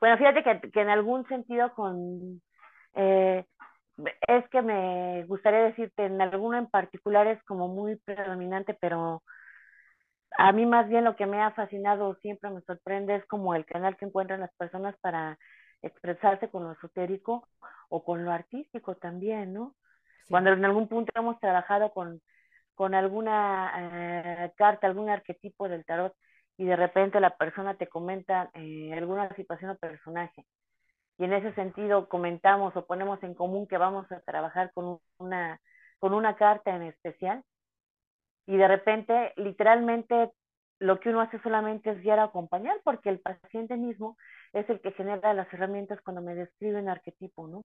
Bueno, 0.00 0.18
fíjate 0.18 0.42
que, 0.42 0.70
que 0.70 0.80
en 0.80 0.90
algún 0.90 1.26
sentido 1.28 1.72
con... 1.74 2.40
Eh, 2.94 3.44
es 4.28 4.48
que 4.50 4.62
me 4.62 5.24
gustaría 5.26 5.60
decirte, 5.60 6.04
en 6.06 6.20
alguno 6.20 6.58
en 6.58 6.66
particular 6.66 7.26
es 7.26 7.42
como 7.44 7.68
muy 7.68 7.96
predominante, 7.96 8.74
pero 8.74 9.22
a 10.38 10.52
mí 10.52 10.66
más 10.66 10.88
bien 10.88 11.04
lo 11.04 11.16
que 11.16 11.26
me 11.26 11.42
ha 11.42 11.52
fascinado, 11.52 12.16
siempre 12.16 12.50
me 12.50 12.60
sorprende, 12.62 13.16
es 13.16 13.26
como 13.26 13.54
el 13.54 13.64
canal 13.64 13.96
que 13.96 14.04
encuentran 14.04 14.40
las 14.40 14.54
personas 14.54 14.96
para 15.00 15.38
expresarse 15.82 16.50
con 16.50 16.64
lo 16.64 16.72
esotérico 16.72 17.48
o 17.88 18.04
con 18.04 18.24
lo 18.24 18.32
artístico 18.32 18.96
también, 18.96 19.52
¿no? 19.52 19.74
Cuando 20.28 20.50
en 20.50 20.64
algún 20.64 20.88
punto 20.88 21.12
hemos 21.14 21.38
trabajado 21.38 21.92
con, 21.92 22.20
con 22.74 22.94
alguna 22.94 23.72
eh, 23.76 24.52
carta, 24.56 24.86
algún 24.86 25.08
arquetipo 25.08 25.68
del 25.68 25.84
tarot 25.84 26.14
y 26.56 26.64
de 26.64 26.76
repente 26.76 27.20
la 27.20 27.36
persona 27.36 27.76
te 27.76 27.86
comenta 27.88 28.50
eh, 28.54 28.92
alguna 28.94 29.34
situación 29.36 29.70
o 29.70 29.76
personaje. 29.76 30.44
Y 31.18 31.24
en 31.24 31.32
ese 31.32 31.52
sentido 31.54 32.08
comentamos 32.08 32.76
o 32.76 32.86
ponemos 32.86 33.22
en 33.22 33.34
común 33.34 33.66
que 33.66 33.78
vamos 33.78 34.10
a 34.12 34.20
trabajar 34.20 34.72
con 34.74 34.98
una, 35.18 35.60
con 35.98 36.12
una 36.14 36.36
carta 36.36 36.74
en 36.74 36.82
especial. 36.82 37.42
Y 38.46 38.56
de 38.56 38.68
repente, 38.68 39.32
literalmente, 39.36 40.30
lo 40.78 41.00
que 41.00 41.10
uno 41.10 41.20
hace 41.20 41.40
solamente 41.40 41.90
es 41.90 42.02
guiar 42.02 42.18
a 42.18 42.24
acompañar, 42.24 42.76
porque 42.84 43.08
el 43.08 43.20
paciente 43.20 43.76
mismo 43.76 44.16
es 44.52 44.68
el 44.70 44.80
que 44.80 44.92
genera 44.92 45.34
las 45.34 45.52
herramientas 45.52 46.00
cuando 46.02 46.22
me 46.22 46.34
describe 46.34 46.80
un 46.80 46.88
arquetipo, 46.88 47.48
¿no? 47.48 47.64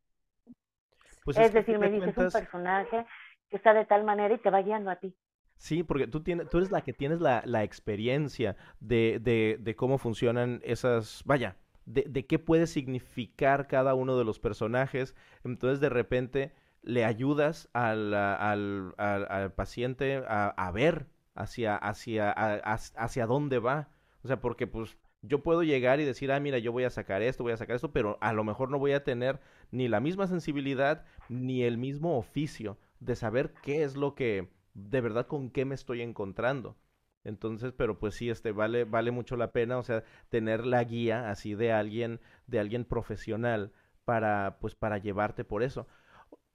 Pues 1.24 1.38
es, 1.38 1.54
decir, 1.54 1.78
me 1.78 1.92
dices 1.92 2.18
un 2.18 2.32
personaje 2.32 3.06
que 3.50 3.58
está 3.58 3.74
de 3.74 3.86
tal 3.86 4.04
manera 4.04 4.34
y 4.34 4.40
te 4.40 4.50
va 4.50 4.62
guiando 4.62 4.90
a 4.90 4.96
ti. 4.96 5.16
Sí, 5.58 5.84
porque 5.84 6.08
tú, 6.08 6.24
tienes, 6.24 6.50
tú 6.50 6.58
eres 6.58 6.72
la 6.72 6.82
que 6.82 6.94
tienes 6.94 7.22
la, 7.22 7.44
la 7.46 7.64
experiencia 7.64 8.56
de, 8.80 9.20
de, 9.22 9.58
de, 9.60 9.76
cómo 9.76 10.00
funcionan 10.00 10.60
esas, 10.64 11.22
vaya, 11.26 11.56
de, 11.86 12.06
de, 12.10 12.26
qué 12.26 12.40
puede 12.40 12.66
significar 12.66 13.68
cada 13.68 13.94
uno 13.94 14.18
de 14.18 14.26
los 14.26 14.40
personajes. 14.40 15.16
Entonces, 15.44 15.80
de 15.80 15.90
repente, 15.90 16.56
le 16.84 17.06
ayudas 17.06 17.70
al, 17.74 18.14
al, 18.14 18.94
al, 18.98 19.54
paciente 19.54 20.24
a, 20.28 20.72
ver 20.74 21.08
hacia, 21.36 21.76
hacia, 21.76 22.32
hacia 22.32 23.26
dónde 23.26 23.60
va. 23.60 23.90
O 24.24 24.28
sea, 24.28 24.42
porque 24.42 24.68
pues 24.68 24.98
yo 25.22 25.44
puedo 25.44 25.64
llegar 25.64 26.00
y 26.00 26.06
decir, 26.06 26.32
ah, 26.32 26.40
mira, 26.40 26.58
yo 26.58 26.72
voy 26.72 26.84
a 26.84 26.90
sacar 26.90 27.22
esto, 27.22 27.44
voy 27.44 27.54
a 27.54 27.58
sacar 27.58 27.76
esto, 27.76 27.92
pero 27.92 28.18
a 28.22 28.34
lo 28.34 28.44
mejor 28.44 28.70
no 28.70 28.80
voy 28.80 28.94
a 28.94 29.04
tener 29.04 29.40
ni 29.72 29.88
la 29.88 30.00
misma 30.00 30.28
sensibilidad 30.28 31.06
ni 31.30 31.64
el 31.64 31.78
mismo 31.78 32.18
oficio 32.18 32.78
de 33.00 33.16
saber 33.16 33.54
qué 33.62 33.84
es 33.84 33.96
lo 33.96 34.16
que 34.16 34.50
de 34.74 35.02
verdad 35.02 35.28
con 35.28 35.50
qué 35.50 35.66
me 35.66 35.76
estoy 35.76 36.02
encontrando. 36.02 36.78
Entonces, 37.24 37.72
pero 37.72 38.00
pues 38.00 38.16
sí, 38.16 38.30
este 38.30 38.52
vale, 38.52 38.84
vale 38.84 39.12
mucho 39.12 39.38
la 39.38 39.52
pena, 39.52 39.78
o 39.78 39.84
sea, 39.84 40.04
tener 40.30 40.66
la 40.66 40.84
guía 40.84 41.30
así 41.30 41.54
de 41.54 41.72
alguien, 41.72 42.20
de 42.48 42.60
alguien 42.60 42.84
profesional 42.84 43.72
para, 44.06 44.58
pues, 44.60 44.74
para 44.76 44.98
llevarte 44.98 45.44
por 45.44 45.62
eso. 45.62 45.88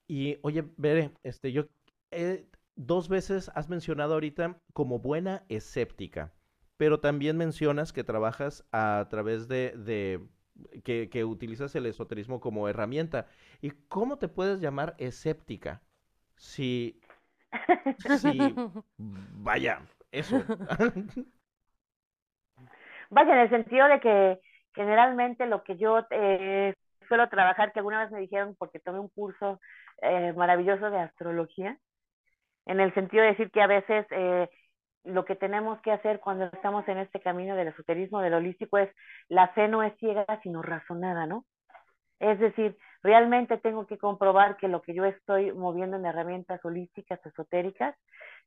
Y 0.08 0.38
oye, 0.42 0.64
Bere, 0.76 1.12
este, 1.22 1.52
yo 1.52 1.66
eh, 2.10 2.46
dos 2.76 3.08
veces 3.08 3.50
has 3.54 3.68
mencionado 3.68 4.14
ahorita 4.14 4.60
como 4.72 4.98
buena 4.98 5.44
escéptica, 5.48 6.32
pero 6.76 7.00
también 7.00 7.36
mencionas 7.36 7.92
que 7.92 8.04
trabajas 8.04 8.64
a 8.72 9.06
través 9.10 9.48
de, 9.48 9.72
de 9.76 10.20
que, 10.84 11.08
que 11.10 11.24
utilizas 11.24 11.74
el 11.74 11.86
esoterismo 11.86 12.40
como 12.40 12.68
herramienta. 12.68 13.26
¿Y 13.60 13.70
cómo 13.88 14.18
te 14.18 14.28
puedes 14.28 14.60
llamar 14.60 14.94
escéptica? 14.98 15.82
Si 16.36 17.00
Sí, 17.98 18.54
vaya, 18.98 19.80
eso. 20.12 20.44
vaya, 23.10 23.32
en 23.34 23.38
el 23.40 23.50
sentido 23.50 23.88
de 23.88 24.00
que 24.00 24.40
generalmente 24.74 25.46
lo 25.46 25.62
que 25.62 25.76
yo 25.76 26.00
eh, 26.10 26.74
suelo 27.06 27.28
trabajar, 27.28 27.72
que 27.72 27.80
alguna 27.80 28.02
vez 28.02 28.10
me 28.10 28.20
dijeron 28.20 28.54
porque 28.58 28.80
tomé 28.80 28.98
un 28.98 29.08
curso 29.08 29.60
eh, 30.02 30.32
maravilloso 30.34 30.90
de 30.90 30.98
astrología, 30.98 31.78
en 32.66 32.80
el 32.80 32.92
sentido 32.94 33.22
de 33.22 33.30
decir 33.30 33.50
que 33.50 33.62
a 33.62 33.66
veces 33.66 34.06
eh, 34.10 34.48
lo 35.04 35.24
que 35.24 35.36
tenemos 35.36 35.80
que 35.82 35.92
hacer 35.92 36.20
cuando 36.20 36.46
estamos 36.46 36.86
en 36.88 36.98
este 36.98 37.20
camino 37.20 37.54
del 37.56 37.68
esoterismo, 37.68 38.20
del 38.20 38.34
holístico, 38.34 38.78
es 38.78 38.90
la 39.28 39.48
fe 39.48 39.68
no 39.68 39.82
es 39.82 39.96
ciega, 39.98 40.26
sino 40.42 40.62
razonada, 40.62 41.26
¿no? 41.26 41.44
Es 42.18 42.38
decir, 42.40 42.76
realmente 43.02 43.58
tengo 43.58 43.86
que 43.86 43.98
comprobar 43.98 44.56
que 44.56 44.68
lo 44.68 44.82
que 44.82 44.94
yo 44.94 45.04
estoy 45.04 45.52
moviendo 45.52 45.96
en 45.96 46.06
herramientas 46.06 46.64
holísticas, 46.64 47.24
esotéricas, 47.24 47.94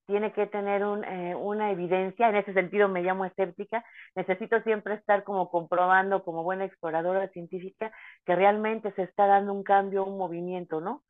tiene 0.10 0.34
que 0.34 0.48
tener 0.48 0.84
un, 0.84 1.04
eh, 1.04 1.36
una 1.36 1.70
evidencia, 1.70 2.30
en 2.30 2.36
ese 2.36 2.52
sentido 2.54 2.90
me 2.90 3.04
llamo 3.04 3.26
escéptica, 3.26 3.86
necesito 4.16 4.60
siempre 4.64 4.96
estar 4.96 5.24
como 5.24 5.52
comprobando 5.52 6.24
como 6.24 6.42
buena 6.42 6.66
exploradora 6.66 7.28
científica 7.28 7.92
que 8.26 8.36
realmente 8.36 8.92
se 8.94 9.04
está 9.04 9.28
dando 9.28 9.54
un 9.54 9.62
cambio, 9.62 10.06
un 10.06 10.18
movimiento, 10.18 10.82
¿no? 10.82 11.04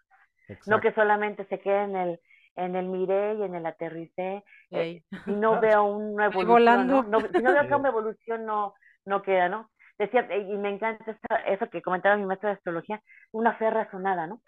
No 0.67 0.81
que 0.81 0.91
solamente 0.91 1.45
se 1.45 1.59
quede 1.59 1.83
en 1.83 1.95
el, 1.95 2.19
en 2.57 2.75
el 2.75 2.87
miré 2.87 3.35
y 3.35 3.43
en 3.43 3.55
el 3.55 3.65
aterricé, 3.65 4.43
eh, 4.71 5.01
si 5.23 5.31
no 5.31 5.61
veo 5.61 5.85
una 5.85 6.25
evolución, 6.25 6.87
¿no? 6.87 7.03
No, 7.03 7.21
si 7.21 7.41
no 7.41 7.53
veo 7.53 7.67
que 7.69 7.75
una 7.75 7.89
evolución 7.89 8.45
no, 8.45 8.73
no 9.05 9.21
queda, 9.21 9.47
¿no? 9.47 9.69
decía, 9.97 10.27
y 10.35 10.57
me 10.57 10.69
encanta 10.69 11.17
eso 11.45 11.69
que 11.69 11.81
comentaba 11.81 12.17
mi 12.17 12.25
maestro 12.25 12.49
de 12.49 12.55
astrología, 12.55 13.01
una 13.31 13.55
fe 13.55 13.69
razonada, 13.69 14.27
¿no? 14.27 14.41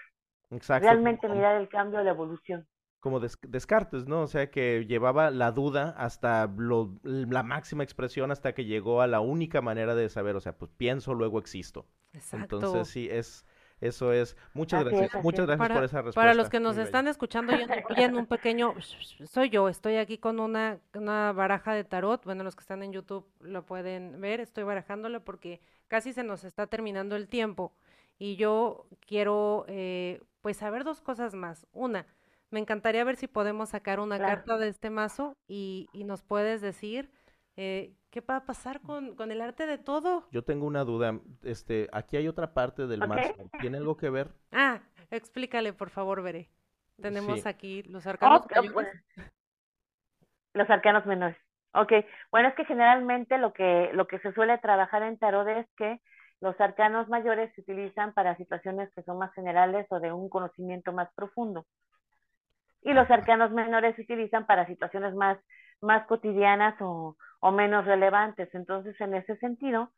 Exacto. 0.49 0.85
Realmente 0.85 1.29
mirar 1.29 1.55
el 1.55 1.69
cambio, 1.69 2.03
la 2.03 2.11
evolución. 2.11 2.67
Como 3.01 3.19
Descartes, 3.19 4.07
¿no? 4.07 4.21
O 4.21 4.27
sea, 4.27 4.49
que 4.49 4.85
llevaba 4.85 5.31
la 5.31 5.51
duda 5.51 5.95
hasta 5.97 6.49
la 7.03 7.43
máxima 7.43 7.83
expresión 7.83 8.31
hasta 8.31 8.53
que 8.53 8.65
llegó 8.65 9.01
a 9.01 9.07
la 9.07 9.19
única 9.19 9.59
manera 9.59 9.95
de 9.95 10.07
saber, 10.07 10.35
o 10.35 10.39
sea, 10.39 10.57
pues 10.57 10.71
pienso, 10.77 11.13
luego 11.13 11.39
existo. 11.39 11.87
Exacto. 12.13 12.57
Entonces, 12.57 12.87
sí, 12.87 13.09
es, 13.11 13.43
eso 13.81 14.13
es. 14.13 14.37
Muchas 14.53 14.85
gracias. 14.85 15.23
Muchas 15.23 15.47
gracias 15.47 15.67
por 15.67 15.83
esa 15.83 15.97
respuesta. 15.97 16.21
Para 16.21 16.35
los 16.35 16.49
que 16.49 16.59
nos 16.59 16.77
están 16.77 17.07
escuchando 17.07 17.53
ya 17.97 18.05
en 18.05 18.15
un 18.15 18.27
pequeño, 18.27 18.75
soy 19.25 19.49
yo, 19.49 19.67
estoy 19.67 19.95
aquí 19.95 20.19
con 20.19 20.39
una, 20.39 20.79
una 20.93 21.33
baraja 21.33 21.73
de 21.73 21.83
tarot. 21.83 22.23
Bueno, 22.23 22.43
los 22.43 22.55
que 22.55 22.61
están 22.61 22.83
en 22.83 22.93
YouTube 22.93 23.25
lo 23.39 23.65
pueden 23.65 24.21
ver. 24.21 24.39
Estoy 24.39 24.63
barajándolo 24.63 25.23
porque 25.23 25.59
casi 25.87 26.13
se 26.13 26.23
nos 26.23 26.43
está 26.43 26.67
terminando 26.67 27.15
el 27.15 27.27
tiempo. 27.27 27.73
Y 28.19 28.35
yo 28.35 28.85
quiero, 28.99 29.65
eh, 29.67 30.21
pues, 30.41 30.57
saber 30.57 30.83
dos 30.83 31.01
cosas 31.01 31.33
más. 31.33 31.65
Una, 31.73 32.05
me 32.51 32.59
encantaría 32.59 33.03
ver 33.03 33.15
si 33.15 33.27
podemos 33.27 33.69
sacar 33.69 33.99
una 33.99 34.19
carta 34.19 34.57
de 34.57 34.67
este 34.67 34.89
mazo 34.89 35.35
y, 35.47 35.87
y 35.93 36.03
nos 36.03 36.21
puedes 36.21 36.61
decir 36.61 37.09
eh, 37.57 37.93
¿Qué 38.11 38.21
va 38.21 38.37
a 38.37 38.45
pasar 38.45 38.81
con, 38.81 39.15
con, 39.15 39.31
el 39.31 39.39
arte 39.39 39.65
de 39.65 39.77
todo? 39.77 40.27
Yo 40.31 40.43
tengo 40.43 40.65
una 40.65 40.83
duda. 40.83 41.19
Este, 41.43 41.87
aquí 41.93 42.17
hay 42.17 42.27
otra 42.27 42.53
parte 42.53 42.85
del 42.87 42.99
mazo. 43.07 43.49
¿Tiene 43.61 43.77
algo 43.77 43.97
que 43.97 44.09
ver? 44.09 44.31
Ah, 44.51 44.81
explícale, 45.11 45.71
por 45.71 45.89
favor, 45.89 46.21
Veré. 46.21 46.49
Tenemos 47.01 47.45
aquí 47.45 47.83
los 47.83 48.05
arcanos 48.05 48.45
mayores. 48.53 48.93
Los 50.53 50.69
arcanos 50.69 51.05
menores. 51.05 51.37
Ok, 51.73 51.93
bueno, 52.31 52.49
es 52.49 52.55
que 52.55 52.65
generalmente 52.65 53.37
lo 53.37 53.53
que, 53.53 53.91
lo 53.93 54.07
que 54.07 54.19
se 54.19 54.33
suele 54.33 54.57
trabajar 54.57 55.03
en 55.03 55.17
tarot 55.17 55.47
es 55.47 55.67
que 55.77 56.01
los 56.41 56.59
arcanos 56.59 57.07
mayores 57.07 57.53
se 57.55 57.61
utilizan 57.61 58.13
para 58.13 58.35
situaciones 58.35 58.91
que 58.93 59.03
son 59.03 59.17
más 59.19 59.33
generales 59.33 59.87
o 59.89 60.01
de 60.01 60.11
un 60.11 60.27
conocimiento 60.27 60.91
más 60.91 61.09
profundo. 61.15 61.65
Y 62.83 62.93
los 62.93 63.09
arcanos 63.11 63.51
menores 63.51 63.95
se 63.95 64.01
utilizan 64.01 64.45
para 64.45 64.65
situaciones 64.65 65.13
más 65.13 65.37
más 65.81 66.05
cotidianas 66.05 66.75
o, 66.79 67.17
o 67.39 67.51
menos 67.51 67.85
relevantes. 67.85 68.53
Entonces, 68.53 68.99
en 69.01 69.15
ese 69.15 69.35
sentido, 69.37 69.91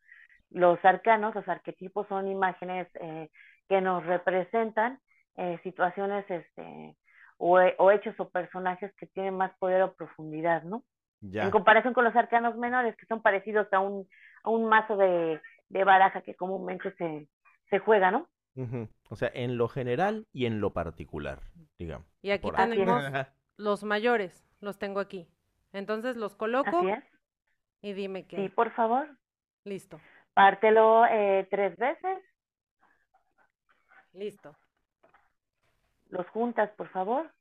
los 0.49 0.83
arcanos, 0.83 1.35
los 1.35 1.47
arquetipos 1.47 2.07
son 2.07 2.27
imágenes 2.27 2.87
eh, 2.95 3.29
que 3.67 3.81
nos 3.81 4.05
representan 4.05 4.99
eh, 5.35 5.59
situaciones 5.63 6.25
este, 6.29 6.95
o, 7.37 7.59
o, 7.77 7.91
hechos 7.91 8.15
o 8.19 8.29
personajes 8.29 8.93
que 8.95 9.07
tienen 9.07 9.35
más 9.35 9.51
poder 9.57 9.81
o 9.81 9.93
profundidad, 9.93 10.63
¿no? 10.63 10.83
En 11.21 11.51
comparación 11.51 11.93
con 11.93 12.03
los 12.03 12.15
arcanos 12.15 12.57
menores, 12.57 12.95
que 12.97 13.05
son 13.05 13.21
parecidos 13.21 13.71
a 13.71 13.79
un, 13.79 14.07
a 14.43 14.49
un 14.49 14.65
mazo 14.65 14.97
de, 14.97 15.39
de 15.69 15.83
baraja 15.85 16.21
que 16.21 16.35
comúnmente 16.35 16.93
se, 16.95 17.27
se 17.69 17.79
juega, 17.79 18.11
¿no? 18.11 18.27
O 19.09 19.15
sea, 19.15 19.31
en 19.33 19.57
lo 19.57 19.67
general 19.67 20.27
y 20.31 20.45
en 20.45 20.61
lo 20.61 20.73
particular, 20.73 21.41
digamos. 21.79 22.07
Y 22.21 22.31
aquí 22.31 22.51
tenemos 22.51 23.03
los 23.57 23.83
mayores, 23.83 24.45
los 24.59 24.77
tengo 24.77 24.99
aquí. 24.99 25.27
Entonces 25.71 26.15
los 26.17 26.35
coloco 26.35 26.83
y 27.81 27.93
dime 27.93 28.27
qué. 28.27 28.37
Sí, 28.37 28.49
por 28.49 28.71
favor. 28.71 29.17
Listo. 29.63 29.99
Pártelo 30.33 31.05
eh, 31.05 31.47
tres 31.49 31.75
veces. 31.77 32.19
Listo. 34.13 34.55
Los 36.09 36.27
juntas, 36.29 36.69
por 36.71 36.89
favor. 36.89 37.31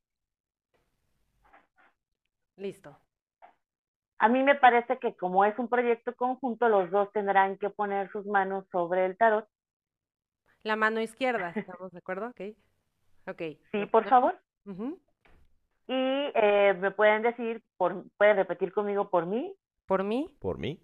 Listo. 2.56 2.96
A 4.18 4.28
mí 4.28 4.42
me 4.42 4.54
parece 4.54 4.98
que 4.98 5.16
como 5.16 5.44
es 5.44 5.58
un 5.58 5.68
proyecto 5.68 6.14
conjunto, 6.14 6.68
los 6.68 6.90
dos 6.90 7.10
tendrán 7.12 7.58
que 7.58 7.70
poner 7.70 8.10
sus 8.12 8.24
manos 8.24 8.66
sobre 8.70 9.04
el 9.04 9.16
tarot. 9.16 9.48
La 10.62 10.76
mano 10.76 11.00
izquierda, 11.00 11.52
¿estamos 11.54 11.90
de 11.92 11.98
acuerdo? 11.98 12.28
Ok. 12.28 12.40
okay. 13.26 13.60
Sí, 13.72 13.86
por 13.86 14.08
favor. 14.08 14.38
Y 14.66 16.30
eh, 16.34 16.74
me 16.78 16.92
pueden 16.92 17.22
decir, 17.22 17.62
por, 17.76 18.04
pueden 18.16 18.36
repetir 18.36 18.72
conmigo 18.72 19.10
por 19.10 19.26
mí. 19.26 19.54
¿Por 19.86 20.04
mí? 20.04 20.34
Por 20.40 20.58
mí. 20.58 20.80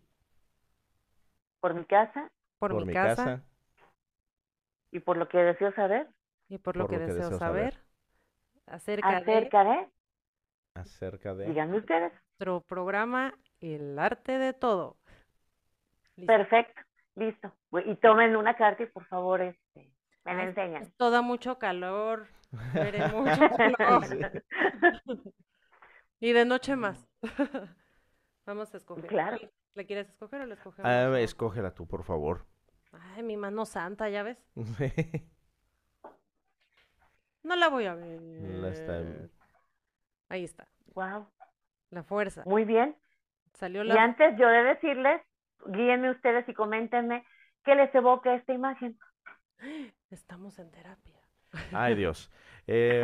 Por 1.60 1.74
mi 1.74 1.84
casa. 1.84 2.30
Por, 2.58 2.84
mi, 2.84 2.92
casa. 2.92 3.44
Y 4.90 5.00
por 5.00 5.16
lo 5.16 5.28
que 5.28 5.38
deseo 5.38 5.72
saber. 5.72 6.08
Y 6.48 6.58
por 6.58 6.76
lo, 6.76 6.88
que, 6.88 6.98
deseo, 6.98 7.38
saber. 7.38 7.78
Acerca, 8.66 9.18
Acerca 9.18 9.64
de... 9.64 9.88
Acerca 10.74 11.34
de... 11.34 11.46
Díganme 11.46 11.78
ustedes. 11.78 12.12
Nuestro 12.12 12.60
programa 12.62 13.34
El 13.60 13.98
arte 13.98 14.38
de 14.38 14.52
todo. 14.54 14.96
Perfecto, 16.26 16.80
listo. 17.18 17.52
Y 17.84 17.96
tomen 17.96 18.36
una 18.36 18.56
carta 18.56 18.82
y 18.82 18.86
por 18.86 19.04
favor 19.06 19.40
este, 19.42 19.92
me 20.24 20.34
la 20.34 20.44
enseñan. 20.44 20.82
Esto 20.82 21.10
da 21.10 21.22
mucho 21.22 21.58
calor. 21.58 22.28
mucho 23.12 23.50
calor. 23.76 24.44
y 26.20 26.32
de 26.32 26.44
noche 26.44 26.76
más. 26.76 27.06
Vamos 28.46 28.72
a 28.72 28.78
escoger. 28.78 29.06
Claro. 29.06 29.38
¿Le 29.74 29.86
quieres 29.86 30.08
escoger 30.08 30.40
o 30.40 30.46
le 30.46 30.54
escogemos? 30.54 30.90
Ah, 30.90 31.20
escógela 31.20 31.74
tú, 31.74 31.86
por 31.86 32.02
favor. 32.02 32.46
Ay, 32.92 33.22
mi 33.22 33.36
mano 33.36 33.66
santa, 33.66 34.08
¿ya 34.08 34.22
ves? 34.22 34.38
no 37.42 37.56
la 37.56 37.68
voy 37.68 37.86
a 37.86 37.94
ver. 37.94 39.30
Ahí 40.28 40.44
está. 40.44 40.68
Wow. 40.94 41.28
La 41.90 42.02
fuerza. 42.02 42.42
Muy 42.46 42.64
bien. 42.64 42.96
Salió 43.54 43.84
la... 43.84 43.94
Y 43.94 43.98
antes 43.98 44.38
yo 44.38 44.48
de 44.48 44.62
decirles, 44.64 45.22
guíenme 45.66 46.10
ustedes 46.10 46.48
y 46.48 46.54
coméntenme 46.54 47.24
qué 47.64 47.74
les 47.74 47.94
evoca 47.94 48.34
esta 48.34 48.52
imagen. 48.52 48.98
Estamos 50.10 50.58
en 50.58 50.70
terapia. 50.70 51.20
Ay, 51.72 51.94
Dios. 51.94 52.30
Eh, 52.70 53.00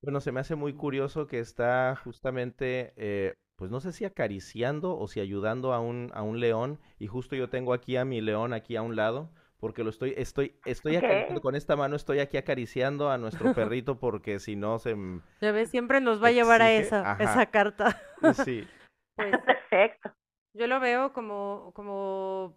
bueno, 0.00 0.22
se 0.22 0.32
me 0.32 0.40
hace 0.40 0.54
muy 0.54 0.72
curioso 0.72 1.26
que 1.26 1.38
está 1.38 2.00
justamente, 2.02 2.94
eh, 2.96 3.34
pues 3.56 3.70
no 3.70 3.78
sé 3.78 3.92
si 3.92 4.06
acariciando 4.06 4.96
o 4.98 5.06
si 5.06 5.20
ayudando 5.20 5.74
a 5.74 5.80
un, 5.80 6.10
a 6.14 6.22
un 6.22 6.40
león, 6.40 6.80
y 6.98 7.06
justo 7.06 7.36
yo 7.36 7.50
tengo 7.50 7.74
aquí 7.74 7.98
a 7.98 8.06
mi 8.06 8.22
león 8.22 8.54
aquí 8.54 8.76
a 8.76 8.80
un 8.80 8.96
lado, 8.96 9.28
porque 9.64 9.84
lo 9.84 9.90
estoy, 9.90 10.14
estoy, 10.16 10.58
estoy 10.64 10.98
con 11.42 11.54
esta 11.54 11.76
mano 11.76 11.94
estoy 11.94 12.20
aquí 12.20 12.38
acariciando 12.38 13.10
a 13.10 13.18
nuestro 13.18 13.52
perrito 13.54 13.98
porque 13.98 14.38
si 14.38 14.56
no 14.56 14.78
se... 14.78 14.96
Ya 15.42 15.52
ves, 15.52 15.70
siempre 15.70 16.00
nos 16.00 16.22
va 16.22 16.28
a 16.28 16.32
llevar 16.32 16.62
a 16.62 16.72
esa, 16.72 17.18
esa 17.20 17.46
carta. 17.46 18.00
Sí. 18.44 18.66
Pues, 19.16 19.30
Perfecto. 19.46 20.12
Yo 20.54 20.68
lo 20.68 20.80
veo 20.80 21.12
como, 21.12 21.72
como 21.74 22.54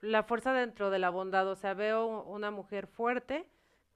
la 0.00 0.22
fuerza 0.22 0.52
dentro 0.52 0.90
de 0.90 0.98
la 0.98 1.10
bondad, 1.10 1.48
o 1.48 1.56
sea, 1.56 1.74
veo 1.74 2.22
una 2.22 2.50
mujer 2.50 2.86
fuerte 2.86 3.48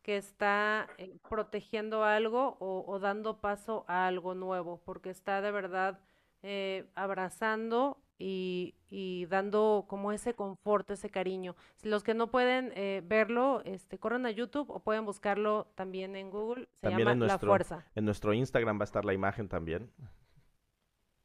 que 0.02 0.16
está 0.16 0.88
eh, 0.98 1.16
protegiendo 1.28 2.04
algo 2.04 2.56
o, 2.58 2.98
dando 2.98 3.40
paso 3.40 3.84
a 3.86 4.06
algo 4.06 4.34
nuevo, 4.34 4.80
porque 4.84 5.10
está 5.10 5.40
de 5.40 5.52
verdad 5.52 6.00
eh, 6.42 6.90
abrazando 6.94 7.98
y, 8.18 8.74
y, 8.88 9.26
dando 9.26 9.84
como 9.88 10.12
ese 10.12 10.34
confort, 10.34 10.90
ese 10.90 11.08
cariño. 11.08 11.54
Los 11.82 12.02
que 12.02 12.14
no 12.14 12.30
pueden 12.30 12.72
eh, 12.74 13.02
verlo, 13.04 13.62
este, 13.64 13.98
corren 13.98 14.26
a 14.26 14.30
YouTube 14.30 14.70
o 14.70 14.80
pueden 14.80 15.04
buscarlo 15.04 15.68
también 15.74 16.16
en 16.16 16.30
Google. 16.30 16.68
Se 16.80 16.90
llama 16.90 17.14
La 17.14 17.38
Fuerza. 17.38 17.86
En 17.94 18.04
nuestro 18.04 18.34
Instagram 18.34 18.78
va 18.78 18.82
a 18.82 18.84
estar 18.84 19.04
la 19.04 19.14
imagen 19.14 19.48
también. 19.48 19.90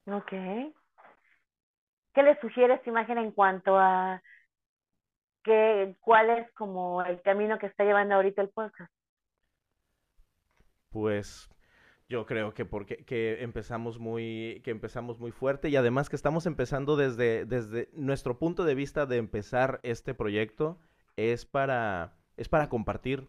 Ok. 0.06 0.34
¿Qué 2.16 2.24
le 2.24 2.40
sugiere 2.40 2.76
esta 2.76 2.90
imagen 2.90 3.18
en 3.18 3.32
cuanto 3.32 3.78
a 3.78 4.24
que, 5.44 5.98
cuál 6.00 6.30
es 6.30 6.50
como 6.54 7.04
el 7.04 7.22
camino 7.22 7.60
que 7.60 7.68
está 7.68 7.84
llevando 7.84 8.16
ahorita 8.16 8.42
el 8.42 8.50
podcast? 8.50 8.92
Pues 10.90 11.50
yo 12.08 12.26
creo 12.26 12.54
que 12.54 12.64
porque 12.64 13.04
que 13.04 13.44
empezamos 13.44 14.00
muy 14.00 14.62
que 14.64 14.72
empezamos 14.72 15.20
muy 15.20 15.32
fuerte 15.32 15.68
y 15.68 15.76
además 15.76 16.08
que 16.08 16.16
estamos 16.16 16.46
empezando 16.46 16.96
desde 16.96 17.46
desde 17.46 17.90
nuestro 17.94 18.40
punto 18.40 18.64
de 18.64 18.76
vista 18.76 19.06
de 19.06 19.18
empezar 19.18 19.82
este 19.84 20.14
proyecto 20.14 20.80
es 21.18 21.46
para 21.46 22.14
es 22.38 22.48
para 22.48 22.70
compartir 22.70 23.28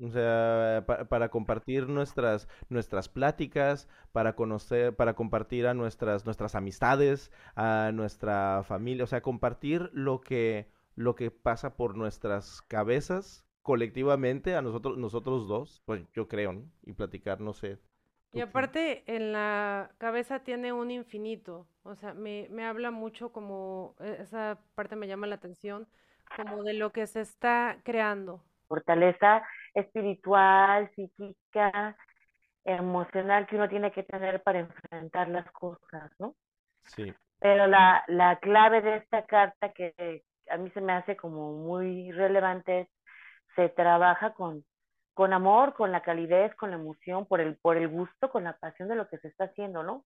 o 0.00 0.08
sea, 0.08 0.84
para 1.08 1.28
compartir 1.30 1.88
nuestras, 1.88 2.48
nuestras 2.68 3.08
pláticas, 3.08 3.88
para 4.12 4.34
conocer, 4.34 4.94
para 4.96 5.14
compartir 5.14 5.66
a 5.66 5.74
nuestras, 5.74 6.24
nuestras 6.24 6.54
amistades, 6.54 7.30
a 7.56 7.90
nuestra 7.92 8.62
familia, 8.64 9.04
o 9.04 9.06
sea, 9.06 9.22
compartir 9.22 9.90
lo 9.92 10.20
que, 10.20 10.68
lo 10.96 11.14
que 11.14 11.30
pasa 11.30 11.76
por 11.76 11.96
nuestras 11.96 12.62
cabezas 12.62 13.44
colectivamente, 13.62 14.56
a 14.56 14.62
nosotros, 14.62 14.98
nosotros 14.98 15.46
dos, 15.48 15.82
pues 15.84 16.02
yo 16.12 16.26
creo, 16.28 16.52
¿no? 16.52 16.64
Y 16.84 16.94
platicar, 16.94 17.40
no 17.40 17.52
sé, 17.52 17.78
y 18.34 18.40
aparte, 18.40 19.04
en 19.06 19.32
la 19.32 19.90
cabeza 19.98 20.40
tiene 20.40 20.72
un 20.72 20.90
infinito. 20.90 21.66
O 21.82 21.94
sea, 21.94 22.14
me, 22.14 22.48
me 22.50 22.64
habla 22.64 22.90
mucho 22.90 23.30
como, 23.30 23.94
e, 24.00 24.22
esa 24.22 24.58
parte 24.74 24.96
me 24.96 25.06
llama 25.06 25.26
la 25.26 25.34
atención, 25.34 25.86
como 26.36 26.62
de 26.62 26.72
lo 26.72 26.92
que 26.92 27.06
se 27.06 27.20
está 27.20 27.78
creando. 27.84 28.42
Fortaleza 28.68 29.42
espiritual, 29.74 30.90
psíquica, 30.94 31.96
emocional 32.64 33.46
que 33.46 33.56
uno 33.56 33.68
tiene 33.68 33.92
que 33.92 34.02
tener 34.02 34.42
para 34.42 34.60
enfrentar 34.60 35.28
las 35.28 35.50
cosas, 35.52 36.10
¿no? 36.18 36.34
Sí. 36.84 37.12
Pero 37.38 37.66
la, 37.66 38.04
la 38.06 38.38
clave 38.38 38.82
de 38.82 38.96
esta 38.96 39.26
carta 39.26 39.72
que 39.72 40.22
a 40.48 40.56
mí 40.56 40.70
se 40.70 40.80
me 40.80 40.92
hace 40.92 41.16
como 41.16 41.52
muy 41.52 42.12
relevante 42.12 42.80
es, 42.80 42.88
se 43.56 43.68
trabaja 43.68 44.32
con 44.32 44.64
con 45.14 45.32
amor, 45.32 45.74
con 45.74 45.92
la 45.92 46.02
calidez, 46.02 46.54
con 46.56 46.70
la 46.70 46.76
emoción, 46.76 47.26
por 47.26 47.40
el, 47.40 47.56
por 47.56 47.76
el 47.76 47.88
gusto, 47.88 48.30
con 48.30 48.44
la 48.44 48.56
pasión 48.56 48.88
de 48.88 48.94
lo 48.94 49.08
que 49.08 49.18
se 49.18 49.28
está 49.28 49.44
haciendo, 49.44 49.82
¿no? 49.82 50.04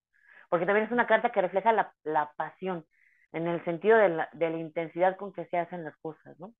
Porque 0.48 0.66
también 0.66 0.87
es 0.87 0.92
una 0.92 1.07
carta 1.07 1.31
que 1.31 1.42
refleja 1.42 1.72
la, 1.72 1.94
la 2.05 2.33
pasión, 2.37 2.85
en 3.33 3.46
el 3.46 3.64
sentido 3.64 3.98
de 3.98 4.09
la, 4.09 4.29
de 4.33 4.50
la 4.50 4.59
intensidad 4.59 5.16
con 5.16 5.33
que 5.33 5.46
se 5.46 5.59
hacen 5.59 5.85
las 5.85 5.96
cosas, 5.98 6.38
¿no? 6.38 6.52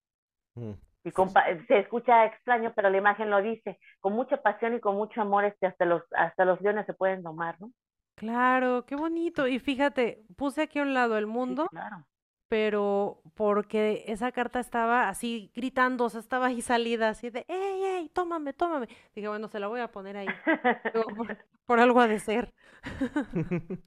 Mm. 0.55 0.73
Y 1.07 1.67
se 1.67 1.79
escucha 1.79 2.27
extraño, 2.27 2.73
pero 2.75 2.91
la 2.91 2.99
imagen 2.99 3.31
lo 3.31 3.41
dice, 3.41 3.79
con 4.01 4.13
mucha 4.13 4.43
pasión 4.43 4.75
y 4.75 4.81
con 4.81 4.97
mucho 4.97 5.23
amor, 5.23 5.45
este, 5.45 5.67
hasta 5.67 5.85
los, 5.85 6.03
hasta 6.13 6.45
los 6.45 6.61
leones 6.61 6.87
se 6.87 6.95
pueden 6.95 7.23
domar, 7.23 7.57
¿no? 7.61 7.71
Claro, 8.17 8.85
qué 8.87 8.97
bonito. 8.97 9.47
Y 9.47 9.59
fíjate, 9.59 10.25
puse 10.37 10.63
aquí 10.63 10.79
a 10.79 10.83
un 10.83 10.95
lado 10.95 11.17
el 11.19 11.27
mundo, 11.27 11.69
claro 11.69 12.07
pero 12.49 13.23
porque 13.35 14.05
esa 14.07 14.33
carta 14.33 14.61
estaba 14.61 15.09
así 15.09 15.51
gritando, 15.55 16.05
o 16.05 16.09
sea, 16.09 16.21
estaba 16.21 16.47
ahí 16.47 16.61
salida, 16.61 17.09
así 17.09 17.31
de, 17.31 17.45
¡ey, 17.49 17.83
ey, 17.85 18.09
tómame, 18.11 18.53
tómame! 18.53 18.89
Dije, 19.15 19.29
bueno, 19.29 19.49
se 19.49 19.59
la 19.59 19.67
voy 19.67 19.81
a 19.81 19.89
poner 19.89 20.17
ahí, 20.17 20.27
por, 21.67 21.81
algo 21.81 22.01
ha 22.01 22.09
de 22.09 22.19
ser. 22.19 22.53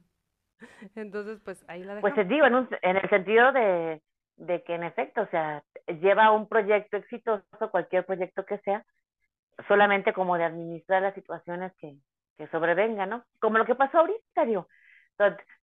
Entonces, 0.95 1.39
pues 1.43 1.63
ahí 1.69 1.83
la 1.83 2.01
Pues 2.01 2.15
te 2.15 2.25
digo, 2.25 2.45
en, 2.45 2.67
en 2.81 2.97
el 2.97 3.09
sentido 3.09 3.51
de, 3.53 4.01
de 4.39 4.63
que 4.63 4.73
en 4.73 4.83
efecto, 4.83 5.21
o 5.21 5.27
sea, 5.27 5.63
lleva 5.87 6.31
un 6.31 6.47
proyecto 6.47 6.97
exitoso, 6.97 7.43
cualquier 7.71 8.05
proyecto 8.05 8.45
que 8.45 8.57
sea, 8.59 8.85
solamente 9.67 10.13
como 10.13 10.37
de 10.37 10.45
administrar 10.45 11.01
las 11.01 11.13
situaciones 11.13 11.73
que, 11.77 11.97
que 12.37 12.47
sobrevengan, 12.47 13.09
¿no? 13.09 13.23
Como 13.39 13.57
lo 13.57 13.65
que 13.65 13.75
pasó 13.75 13.99
ahorita, 13.99 14.45
digo, 14.45 14.67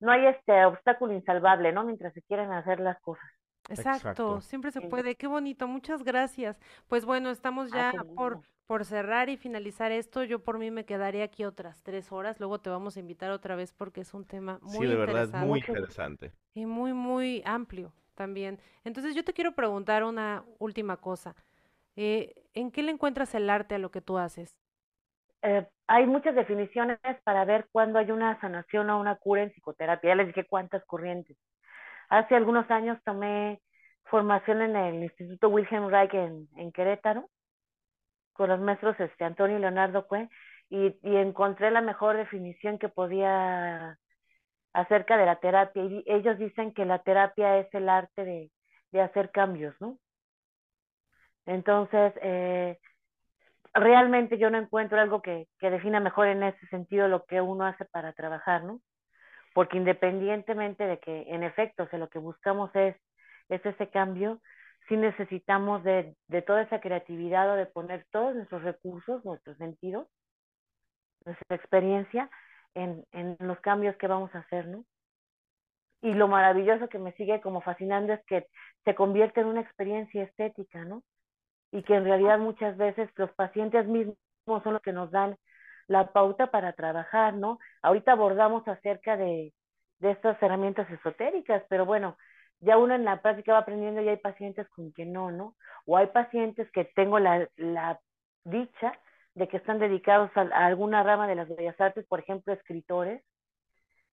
no 0.01 0.13
hay 0.13 0.27
este 0.27 0.67
obstáculo 0.67 1.15
insalvable, 1.15 1.73
¿no? 1.73 1.85
Mientras 1.85 2.13
se 2.13 2.23
quieren 2.23 2.53
hacer 2.53 2.79
las 2.81 3.01
cosas. 3.01 3.25
Exacto, 3.71 4.43
siempre 4.43 4.71
se 4.71 4.83
puede. 4.83 5.17
Qué 5.17 5.27
bonito, 5.27 5.67
muchas 5.67 6.05
gracias. 6.05 6.61
Pues 6.87 7.07
bueno, 7.07 7.31
estamos 7.31 7.73
ya 7.73 7.93
por, 8.15 8.41
por 8.67 8.85
cerrar 8.85 9.31
y 9.31 9.39
finalizar 9.39 9.91
esto, 9.91 10.23
yo 10.23 10.45
por 10.45 10.59
mí 10.59 10.71
me 10.71 10.85
quedaría 10.85 11.25
aquí 11.25 11.45
otras 11.45 11.83
tres 11.83 12.13
horas. 12.13 12.39
Luego 12.39 12.61
te 12.61 12.69
vamos 12.69 12.97
a 12.97 13.01
invitar 13.01 13.31
otra 13.31 13.57
vez 13.57 13.73
porque 13.73 14.03
es 14.03 14.13
un 14.13 14.27
tema 14.27 14.59
muy 14.61 14.87
sí, 14.87 14.87
de 14.87 14.95
verdad, 14.95 15.25
interesante. 15.25 15.47
muy 15.47 15.59
interesante. 15.61 16.33
Y 16.55 16.67
muy, 16.67 16.93
muy 16.93 17.43
amplio 17.47 17.93
también. 18.17 18.59
Entonces 18.85 19.15
yo 19.15 19.25
te 19.25 19.33
quiero 19.33 19.53
preguntar 19.53 20.03
una 20.03 20.45
última 20.59 20.97
cosa. 20.97 21.37
Eh, 21.95 22.35
¿En 22.55 22.73
qué 22.73 22.83
le 22.83 22.91
encuentras 22.91 23.35
el 23.35 23.49
arte 23.49 23.77
a 23.77 23.79
lo 23.79 23.91
que 23.91 24.01
tú 24.01 24.19
haces? 24.19 24.59
Eh, 25.43 25.67
hay 25.87 26.07
muchas 26.07 26.35
definiciones 26.35 26.99
para 27.23 27.45
ver 27.45 27.69
cuándo 27.71 28.01
hay 28.01 28.11
una 28.11 28.41
sanación 28.41 28.91
o 28.91 28.99
una 28.99 29.17
cura 29.17 29.43
en 29.43 29.51
psicoterapia. 29.51 30.09
Ya 30.11 30.15
les 30.17 30.27
dije 30.29 30.47
cuántas 30.49 30.85
corrientes. 30.87 31.37
Hace 32.09 32.35
algunos 32.35 32.69
años 32.71 32.99
tomé 33.05 33.61
formación 34.05 34.63
en 34.63 34.77
el 34.77 35.03
Instituto 35.05 35.49
Wilhelm 35.49 35.89
Reich 35.89 36.15
en, 36.15 36.49
en 36.57 36.73
Querétaro 36.73 37.29
con 38.33 38.51
los 38.51 38.61
maestros 38.61 38.99
este, 39.01 39.25
Antonio 39.25 39.57
y 39.57 39.61
Leonardo 39.61 40.07
Cue 40.07 40.29
y, 40.69 40.97
y 41.03 41.17
encontré 41.17 41.71
la 41.71 41.81
mejor 41.81 42.17
definición 42.17 42.79
que 42.79 42.89
podía 42.89 43.99
acerca 44.77 45.17
de 45.17 45.27
la 45.27 45.37
terapia. 45.37 45.83
Y 45.85 46.05
ellos 46.07 46.39
dicen 46.39 46.73
que 46.73 46.85
la 46.85 46.99
terapia 46.99 47.59
es 47.59 47.73
el 47.75 47.89
arte 47.89 48.25
de, 48.25 48.51
de 48.93 49.01
hacer 49.01 49.31
cambios, 49.31 49.75
¿no? 49.81 49.99
Entonces, 51.47 52.13
eh, 52.23 52.79
realmente 53.73 54.37
yo 54.37 54.51
no 54.51 54.59
encuentro 54.59 55.01
algo 55.01 55.23
que, 55.23 55.49
que 55.59 55.71
defina 55.71 55.99
mejor 56.01 56.27
en 56.29 56.43
ese 56.43 56.67
sentido 56.67 57.09
lo 57.09 57.25
que 57.25 57.41
uno 57.41 57.65
hace 57.65 57.87
para 57.87 58.13
trabajar, 58.13 58.65
¿no? 58.65 58.81
Porque 59.55 59.79
independientemente 59.79 60.85
de 60.85 60.99
que 60.99 61.23
en 61.29 61.43
efecto, 61.43 61.89
lo 61.93 62.11
que 62.11 62.19
buscamos 62.19 62.71
es, 62.75 62.97
es 63.49 63.65
ese 63.65 63.89
cambio, 63.89 64.43
sí 64.89 64.97
necesitamos 64.97 65.85
de, 65.85 66.15
de 66.29 66.43
toda 66.43 66.63
esa 66.63 66.81
creatividad 66.81 67.51
o 67.51 67.57
de 67.57 67.67
poner 67.67 68.05
todos 68.11 68.35
nuestros 68.35 68.63
recursos, 68.63 69.25
nuestros 69.25 69.57
sentidos, 69.57 70.07
nuestra 71.25 71.57
experiencia 71.57 72.31
en, 72.77 73.05
en 73.13 73.37
los 73.41 73.59
cambios 73.61 73.97
que 73.97 74.07
vamos 74.07 74.35
a 74.35 74.41
hacer, 74.41 74.69
¿no? 74.69 74.85
Y 76.03 76.13
lo 76.13 76.29
maravilloso 76.29 76.89
que 76.89 76.99
me 76.99 77.13
sigue 77.15 77.41
como 77.41 77.63
fascinando 77.63 78.13
es 78.13 78.25
que 78.27 78.47
se 78.85 78.95
convierte 78.95 79.41
en 79.41 79.49
una 79.49 79.63
experiencia 79.63 80.23
estética, 80.23 80.85
¿no? 80.85 81.03
Y 81.73 81.83
que 81.83 81.95
en 81.95 82.05
realidad 82.05 82.39
muchas 82.39 82.77
veces 82.77 83.11
los 83.17 83.33
pacientes 83.33 83.87
mismos 83.87 84.17
son 84.63 84.75
los 84.75 84.83
que 84.83 84.93
nos 84.93 85.11
dan 85.11 85.37
la 85.89 86.13
pauta 86.13 86.51
para 86.51 86.75
trabajar, 86.75 87.35
¿no? 87.35 87.59
Ahorita 87.83 88.13
abordamos 88.13 88.69
acerca 88.69 89.17
de, 89.17 89.55
de 89.99 90.11
estas 90.11 90.41
herramientas 90.43 90.89
esotéricas, 90.91 91.63
pero 91.69 91.87
bueno, 91.87 92.17
ya 92.61 92.77
uno 92.79 92.95
en 92.95 93.05
la 93.05 93.23
práctica 93.23 93.53
va 93.53 93.59
aprendiendo 93.61 94.03
y 94.03 94.09
hay 94.09 94.19
pacientes 94.19 94.69
con 94.69 94.93
que 94.93 95.07
no, 95.07 95.31
¿no? 95.31 95.57
O 95.87 95.97
hay 95.97 96.09
pacientes 96.09 96.71
que 96.73 96.85
tengo 96.85 97.19
la, 97.19 97.49
la 97.57 98.01
dicha 98.45 98.93
de 99.37 99.47
que 99.47 99.59
están 99.59 99.79
dedicados 99.79 100.31
a, 100.35 100.41
alguna 100.67 101.05
rama 101.05 101.29
de 101.29 101.37
las 101.37 101.49
bellas 101.49 101.81
artes, 101.81 102.05
por 102.07 102.19
ejemplo, 102.19 102.53
escritores, 102.53 103.23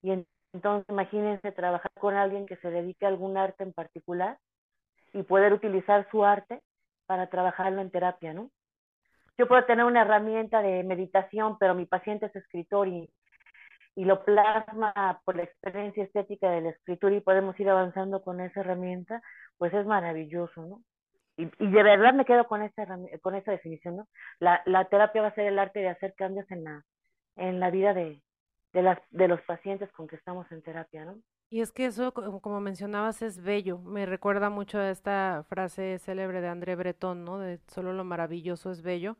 y 0.04 0.12
en, 0.12 0.28
entonces 0.54 0.88
imagínense 0.90 1.52
trabajar 1.52 1.92
con 2.00 2.14
alguien 2.16 2.46
que 2.46 2.58
se 2.58 2.70
dedique 2.70 3.06
a 3.06 3.10
algún 3.10 3.38
arte 3.38 3.64
en 3.64 3.74
particular 3.74 4.38
y 5.14 5.24
poder 5.24 5.54
utilizar 5.54 6.08
su 6.12 6.24
arte 6.24 6.62
para 7.08 7.28
trabajarlo 7.28 7.82
en 7.82 7.90
terapia, 7.90 8.34
¿no? 8.34 8.52
Yo 9.38 9.48
puedo 9.48 9.66
tener 9.66 9.86
una 9.86 10.02
herramienta 10.04 10.62
de 10.62 10.84
meditación, 10.84 11.58
pero 11.58 11.74
mi 11.74 11.88
paciente 11.88 12.28
es 12.28 12.36
escritor 12.36 12.88
y 12.88 13.10
y 13.96 14.06
lo 14.06 14.24
plasma 14.24 15.22
por 15.24 15.36
la 15.36 15.44
experiencia 15.44 16.04
estética 16.04 16.50
de 16.50 16.62
la 16.62 16.70
escritura 16.70 17.16
y 17.16 17.22
podemos 17.22 17.60
ir 17.60 17.70
avanzando 17.70 18.24
con 18.24 18.42
esa 18.42 18.62
herramienta, 18.62 19.22
pues 19.58 19.74
es 19.74 19.86
maravilloso, 19.86 20.62
¿no? 20.66 20.84
Y, 21.38 21.43
y 21.43 21.72
de 21.72 21.84
verdad 21.84 22.13
me 22.13 22.26
quedo 22.26 22.46
con 22.48 22.62
esta, 22.62 22.86
con 23.22 23.36
esta 23.36 23.52
definición, 23.52 23.98
¿no? 23.98 24.08
La, 24.39 24.62
la 24.65 24.86
terapia 24.86 25.22
va 25.22 25.30
a 25.30 25.36
ser 25.36 25.48
el 25.48 25.60
arte 25.60 25.80
de 25.80 25.89
hacer 25.89 26.13
cambios 26.15 26.50
en 26.52 26.63
la, 26.63 26.84
en 27.36 27.60
la 27.60 27.72
vida 27.72 27.93
de, 27.93 28.22
de, 28.74 28.82
las, 28.82 29.00
de 29.12 29.28
los 29.28 29.41
pacientes 29.41 29.91
con 29.93 30.08
que 30.08 30.15
estamos 30.15 30.52
en 30.52 30.62
terapia, 30.62 31.06
¿no? 31.06 31.17
Y 31.50 31.62
es 31.62 31.72
que 31.72 31.86
eso, 31.86 32.13
como 32.13 32.60
mencionabas, 32.62 33.22
es 33.22 33.41
bello. 33.43 33.78
Me 33.78 34.08
recuerda 34.08 34.50
mucho 34.50 34.80
a 34.80 34.89
esta 34.89 35.46
frase 35.48 36.00
célebre 36.00 36.41
de 36.41 36.48
André 36.48 36.76
Breton, 36.76 37.24
¿no? 37.24 37.38
De 37.38 37.60
solo 37.67 37.93
lo 37.93 38.04
maravilloso 38.04 38.72
es 38.72 38.82
bello. 38.82 39.17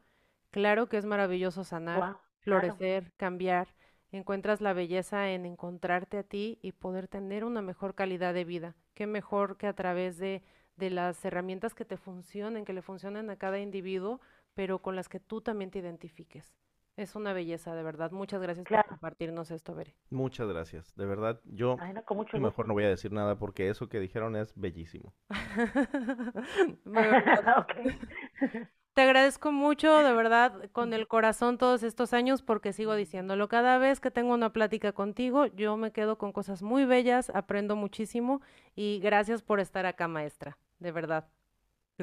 Claro 0.49 0.89
que 0.89 0.97
es 0.97 1.06
maravilloso 1.06 1.63
sanar, 1.63 1.99
Wow, 1.99 2.17
florecer, 2.39 3.12
cambiar. 3.17 3.67
Encuentras 4.12 4.62
la 4.62 4.73
belleza 4.73 5.30
en 5.30 5.45
encontrarte 5.45 6.17
a 6.17 6.23
ti 6.23 6.58
y 6.63 6.71
poder 6.71 7.08
tener 7.08 7.43
una 7.45 7.62
mejor 7.62 7.93
calidad 7.93 8.34
de 8.34 8.45
vida. 8.45 8.76
Qué 8.95 9.06
mejor 9.06 9.58
que 9.58 9.67
a 9.67 9.73
través 9.73 10.17
de, 10.17 10.43
de 10.75 10.89
las 10.89 11.23
herramientas 11.25 11.73
que 11.75 11.86
te 11.86 11.97
funcionen, 11.97 12.65
que 12.65 12.73
le 12.73 12.81
funcionen 12.81 13.29
a 13.29 13.36
cada 13.38 13.59
individuo, 13.59 14.19
pero 14.53 14.79
con 14.79 14.95
las 14.95 15.09
que 15.09 15.19
tú 15.19 15.41
también 15.41 15.71
te 15.71 15.79
identifiques. 15.79 16.53
Es 16.95 17.15
una 17.15 17.33
belleza, 17.33 17.73
de 17.73 17.81
verdad. 17.81 18.12
Muchas 18.12 18.39
gracias 18.39 18.67
Claro. 18.67 18.83
por 18.83 18.91
compartirnos 18.97 19.49
esto, 19.49 19.73
Bere. 19.73 19.95
Muchas 20.12 20.47
gracias. 20.47 20.95
De 20.95 21.07
verdad, 21.07 21.41
yo 21.45 21.75
Ay, 21.79 21.91
no, 21.93 22.03
con 22.05 22.17
mucho 22.17 22.38
gusto. 22.38 22.39
mejor 22.47 22.67
no 22.67 22.73
voy 22.75 22.83
a 22.83 22.89
decir 22.89 23.12
nada 23.12 23.39
porque 23.39 23.67
eso 23.69 23.89
que 23.89 23.99
dijeron 23.99 24.36
es 24.36 24.53
bellísimo. 24.55 25.12
Te 28.93 29.01
agradezco 29.01 29.51
mucho, 29.51 29.91
de 30.03 30.13
verdad, 30.13 30.69
con 30.71 30.93
el 30.93 31.07
corazón 31.07 31.57
todos 31.57 31.81
estos 31.81 32.13
años, 32.13 32.43
porque 32.43 32.73
sigo 32.73 32.93
diciéndolo. 32.93 33.47
Cada 33.47 33.79
vez 33.79 33.99
que 33.99 34.12
tengo 34.12 34.36
una 34.36 34.53
plática 34.53 34.91
contigo, 34.91 35.47
yo 35.47 35.77
me 35.77 35.91
quedo 35.91 36.19
con 36.19 36.31
cosas 36.31 36.62
muy 36.62 36.86
bellas, 36.86 37.31
aprendo 37.31 37.75
muchísimo 37.75 38.41
y 38.75 38.99
gracias 38.99 39.41
por 39.41 39.59
estar 39.59 39.88
acá, 39.88 40.07
maestra, 40.07 40.59
de 40.84 40.91
verdad. 40.91 41.26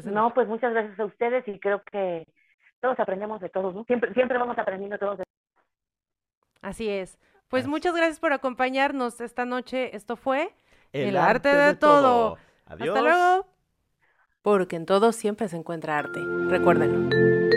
No, 0.05 0.33
pues 0.33 0.49
muchas 0.49 0.73
gracias 0.73 0.99
a 0.99 1.05
ustedes 1.05 1.47
y 1.47 1.61
creo 1.61 1.83
que 1.83 2.27
todos 2.81 2.99
aprendemos 2.99 3.41
de 3.41 3.51
todos, 3.51 3.75
¿no? 3.75 3.85
Siempre, 3.85 4.13
siempre 4.15 4.39
vamos 4.39 4.59
aprendiendo 4.59 4.99
todos 4.99 5.19
de 5.19 5.25
Así 6.63 6.89
es. 6.89 7.19
Pues 7.49 7.67
muchas 7.67 7.95
gracias 7.95 8.21
por 8.21 8.33
acompañarnos 8.33 9.21
esta 9.21 9.45
noche. 9.45 9.95
Esto 9.97 10.17
fue 10.17 10.55
El, 10.93 11.09
El 11.11 11.17
arte 11.17 11.49
de 11.55 11.75
todo. 11.75 12.39
Adiós. 12.67 12.97
Hasta 12.97 13.01
luego. 13.03 13.47
Porque 14.43 14.77
en 14.77 14.87
todo 14.87 15.13
siempre 15.13 15.49
se 15.49 15.57
encuentra 15.57 15.99
arte. 15.99 16.21
Recuérdenlo. 16.49 17.50